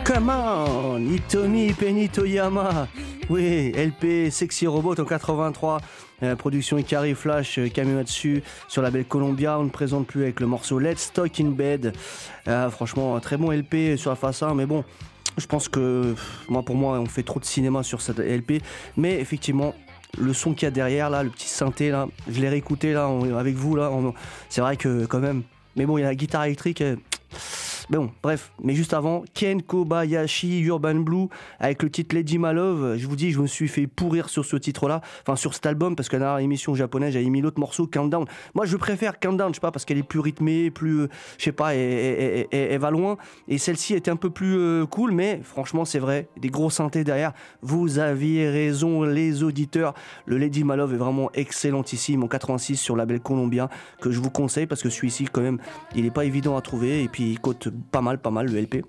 Come 0.09 0.29
on, 0.29 1.13
Itomi 1.13 1.73
Penny 1.73 2.09
Toyama. 2.09 2.87
Oui, 3.29 3.71
LP 3.71 4.31
Sexy 4.31 4.65
Robot 4.65 4.99
en 4.99 5.05
83. 5.05 5.79
euh, 6.23 6.35
production 6.35 6.77
Ikari 6.77 7.13
Flash, 7.13 7.59
euh, 7.59 8.41
sur 8.67 8.81
la 8.81 8.89
belle 8.91 9.05
Columbia. 9.05 9.59
On 9.59 9.65
ne 9.65 9.69
présente 9.69 10.07
plus 10.07 10.23
avec 10.23 10.39
le 10.39 10.47
morceau 10.47 10.79
Let's 10.79 11.13
Talk 11.13 11.39
in 11.39 11.51
Bed. 11.51 11.93
Euh, 12.47 12.69
franchement, 12.69 13.15
un 13.15 13.19
très 13.19 13.37
bon 13.37 13.51
LP 13.51 13.97
sur 13.97 14.09
la 14.09 14.15
face 14.15 14.41
1, 14.41 14.55
mais 14.55 14.65
bon. 14.65 14.83
Je 15.37 15.45
pense 15.45 15.69
que 15.69 16.15
moi 16.49 16.63
pour 16.63 16.75
moi 16.75 16.99
on 16.99 17.05
fait 17.05 17.23
trop 17.23 17.39
de 17.39 17.45
cinéma 17.45 17.81
sur 17.83 18.01
cette 18.01 18.19
LP 18.19 18.61
mais 18.97 19.21
effectivement 19.21 19.73
le 20.17 20.33
son 20.33 20.53
qu'il 20.53 20.63
y 20.63 20.67
a 20.67 20.71
derrière 20.71 21.09
là 21.09 21.23
le 21.23 21.29
petit 21.29 21.47
synthé 21.47 21.91
là. 21.91 22.07
Je 22.29 22.39
l'ai 22.41 22.49
réécouté 22.49 22.93
là 22.93 23.09
avec 23.37 23.55
vous 23.55 23.75
là 23.75 23.91
c'est 24.49 24.61
vrai 24.61 24.77
que 24.77 25.05
quand 25.05 25.19
même. 25.19 25.43
Mais 25.75 25.85
bon 25.85 25.97
il 25.97 26.01
y 26.01 26.03
a 26.03 26.07
la 26.07 26.15
guitare 26.15 26.45
électrique 26.45 26.81
euh, 26.81 26.95
mais 27.89 27.97
bon, 27.97 28.11
bref, 28.21 28.51
mais 28.63 28.75
juste 28.75 28.93
avant, 28.93 29.23
Ken 29.33 29.63
Kobayashi 29.63 30.59
Urban 30.59 30.95
Blue 30.95 31.27
avec 31.59 31.81
le 31.81 31.89
titre 31.89 32.15
Lady 32.15 32.37
My 32.37 32.53
Love. 32.53 32.97
Je 32.97 33.07
vous 33.07 33.15
dis, 33.15 33.31
je 33.31 33.39
me 33.39 33.47
suis 33.47 33.67
fait 33.67 33.87
pourrir 33.87 34.29
sur 34.29 34.45
ce 34.45 34.57
titre-là, 34.57 35.01
enfin 35.23 35.35
sur 35.35 35.55
cet 35.55 35.65
album, 35.65 35.95
parce 35.95 36.07
que 36.07 36.15
dans 36.15 36.37
l'émission 36.37 36.75
japonaise, 36.75 37.13
j'avais 37.13 37.29
mis 37.29 37.41
l'autre 37.41 37.59
morceau, 37.59 37.87
Countdown. 37.87 38.25
Moi, 38.53 38.65
je 38.65 38.77
préfère 38.77 39.19
Countdown, 39.19 39.49
je 39.49 39.55
sais 39.55 39.61
pas, 39.61 39.71
parce 39.71 39.85
qu'elle 39.85 39.97
est 39.97 40.03
plus 40.03 40.19
rythmée, 40.19 40.69
plus, 40.69 40.99
euh, 40.99 41.09
je 41.39 41.45
sais 41.45 41.51
pas, 41.51 41.73
elle, 41.73 42.79
va 42.79 42.91
loin. 42.91 43.17
Et 43.47 43.57
celle-ci 43.57 43.95
était 43.95 44.11
un 44.11 44.17
peu 44.17 44.29
plus 44.29 44.55
euh, 44.55 44.85
cool, 44.85 45.11
mais 45.11 45.41
franchement, 45.43 45.83
c'est 45.83 45.97
vrai, 45.97 46.27
des 46.37 46.49
gros 46.49 46.69
synthés 46.69 47.03
derrière. 47.03 47.33
Vous 47.63 47.97
aviez 47.97 48.49
raison, 48.51 49.01
les 49.01 49.41
auditeurs. 49.41 49.95
Le 50.27 50.37
Lady 50.37 50.63
My 50.63 50.75
Love 50.75 50.93
est 50.93 50.97
vraiment 50.97 51.31
excellentissime 51.33 52.23
en 52.23 52.27
86 52.27 52.77
sur 52.77 52.95
label 52.95 53.19
colombien 53.19 53.67
que 53.99 54.11
je 54.11 54.19
vous 54.19 54.29
conseille 54.29 54.67
parce 54.67 54.83
que 54.83 54.91
celui-ci, 54.91 55.25
quand 55.25 55.41
même, 55.41 55.57
il 55.95 56.05
est 56.05 56.11
pas 56.11 56.25
évident 56.25 56.55
à 56.55 56.61
trouver 56.61 57.03
et 57.03 57.07
puis 57.07 57.31
il 57.31 57.39
coûte 57.39 57.69
pas 57.91 58.01
mal, 58.01 58.19
pas 58.19 58.31
mal 58.31 58.47
le 58.47 58.59
LP. 58.59 58.83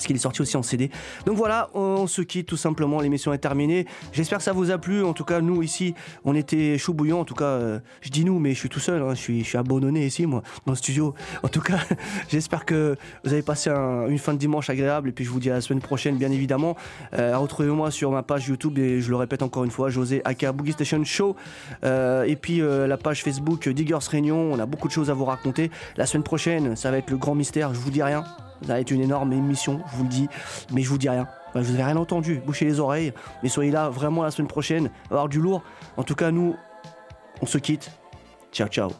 Parce 0.00 0.06
qu'il 0.06 0.16
est 0.16 0.20
sorti 0.20 0.40
aussi 0.40 0.56
en 0.56 0.62
CD. 0.62 0.90
Donc 1.26 1.36
voilà, 1.36 1.68
on 1.74 2.06
se 2.06 2.22
quitte 2.22 2.46
tout 2.46 2.56
simplement. 2.56 3.02
L'émission 3.02 3.34
est 3.34 3.38
terminée. 3.38 3.84
J'espère 4.14 4.38
que 4.38 4.44
ça 4.44 4.52
vous 4.54 4.70
a 4.70 4.78
plu. 4.78 5.04
En 5.04 5.12
tout 5.12 5.24
cas, 5.26 5.42
nous 5.42 5.62
ici, 5.62 5.94
on 6.24 6.34
était 6.34 6.78
chaud 6.78 6.94
bouillant. 6.94 7.20
En 7.20 7.26
tout 7.26 7.34
cas, 7.34 7.44
euh, 7.44 7.80
je 8.00 8.08
dis 8.08 8.24
nous, 8.24 8.38
mais 8.38 8.54
je 8.54 8.58
suis 8.60 8.70
tout 8.70 8.80
seul. 8.80 9.02
hein. 9.02 9.10
Je, 9.10 9.20
suis, 9.20 9.40
je 9.44 9.48
suis 9.50 9.58
abandonné 9.58 10.06
ici, 10.06 10.24
moi, 10.24 10.42
dans 10.64 10.72
le 10.72 10.76
studio. 10.76 11.12
En 11.42 11.48
tout 11.48 11.60
cas, 11.60 11.80
j'espère 12.30 12.64
que 12.64 12.96
vous 13.24 13.32
avez 13.34 13.42
passé 13.42 13.68
un- 13.68 14.06
une 14.08 14.16
fin 14.18 14.32
de 14.32 14.38
dimanche 14.38 14.70
agréable. 14.70 15.10
Et 15.10 15.12
puis, 15.12 15.26
je 15.26 15.28
vous 15.30 15.38
dis 15.38 15.50
à 15.50 15.54
la 15.54 15.60
semaine 15.60 15.82
prochaine, 15.82 16.16
bien 16.16 16.30
évidemment. 16.30 16.76
Euh, 17.18 17.36
Retrouvez-moi 17.36 17.90
sur 17.90 18.10
ma 18.10 18.22
page 18.22 18.48
YouTube. 18.48 18.78
Et 18.78 19.02
je 19.02 19.10
le 19.10 19.16
répète 19.16 19.42
encore 19.42 19.64
une 19.64 19.70
fois, 19.70 19.90
José 19.90 20.22
Aka 20.24 20.52
Boogie 20.52 20.72
Station 20.72 21.04
Show. 21.04 21.36
Euh, 21.84 22.22
et 22.22 22.36
puis, 22.36 22.62
la 22.62 22.96
page 22.96 23.22
Facebook 23.22 23.68
Diggers 23.68 23.98
Réunion. 24.10 24.50
On 24.50 24.58
a 24.60 24.64
beaucoup 24.64 24.88
de 24.88 24.94
choses 24.94 25.10
à 25.10 25.12
vous 25.12 25.26
raconter. 25.26 25.70
La 25.98 26.06
semaine 26.06 26.24
prochaine, 26.24 26.74
ça 26.74 26.90
va 26.90 26.96
être 26.96 27.10
le 27.10 27.18
grand 27.18 27.34
mystère. 27.34 27.74
Je 27.74 27.80
vous 27.80 27.90
dis 27.90 28.02
rien. 28.02 28.24
Ça 28.62 28.74
va 28.74 28.80
être 28.80 28.90
une 28.90 29.00
énorme 29.00 29.32
émission, 29.32 29.80
je 29.90 29.96
vous 29.96 30.02
le 30.04 30.08
dis, 30.08 30.28
mais 30.72 30.82
je 30.82 30.88
vous 30.88 30.98
dis 30.98 31.08
rien. 31.08 31.26
Je 31.54 31.60
vous 31.60 31.78
ai 31.78 31.82
rien 31.82 31.96
entendu, 31.96 32.40
bouchez 32.44 32.64
les 32.64 32.78
oreilles, 32.78 33.12
mais 33.42 33.48
soyez 33.48 33.70
là 33.70 33.88
vraiment 33.88 34.22
la 34.22 34.30
semaine 34.30 34.48
prochaine, 34.48 34.90
avoir 35.10 35.28
du 35.28 35.40
lourd. 35.40 35.62
En 35.96 36.02
tout 36.02 36.14
cas, 36.14 36.30
nous, 36.30 36.54
on 37.40 37.46
se 37.46 37.58
quitte. 37.58 37.90
Ciao, 38.52 38.68
ciao. 38.68 38.90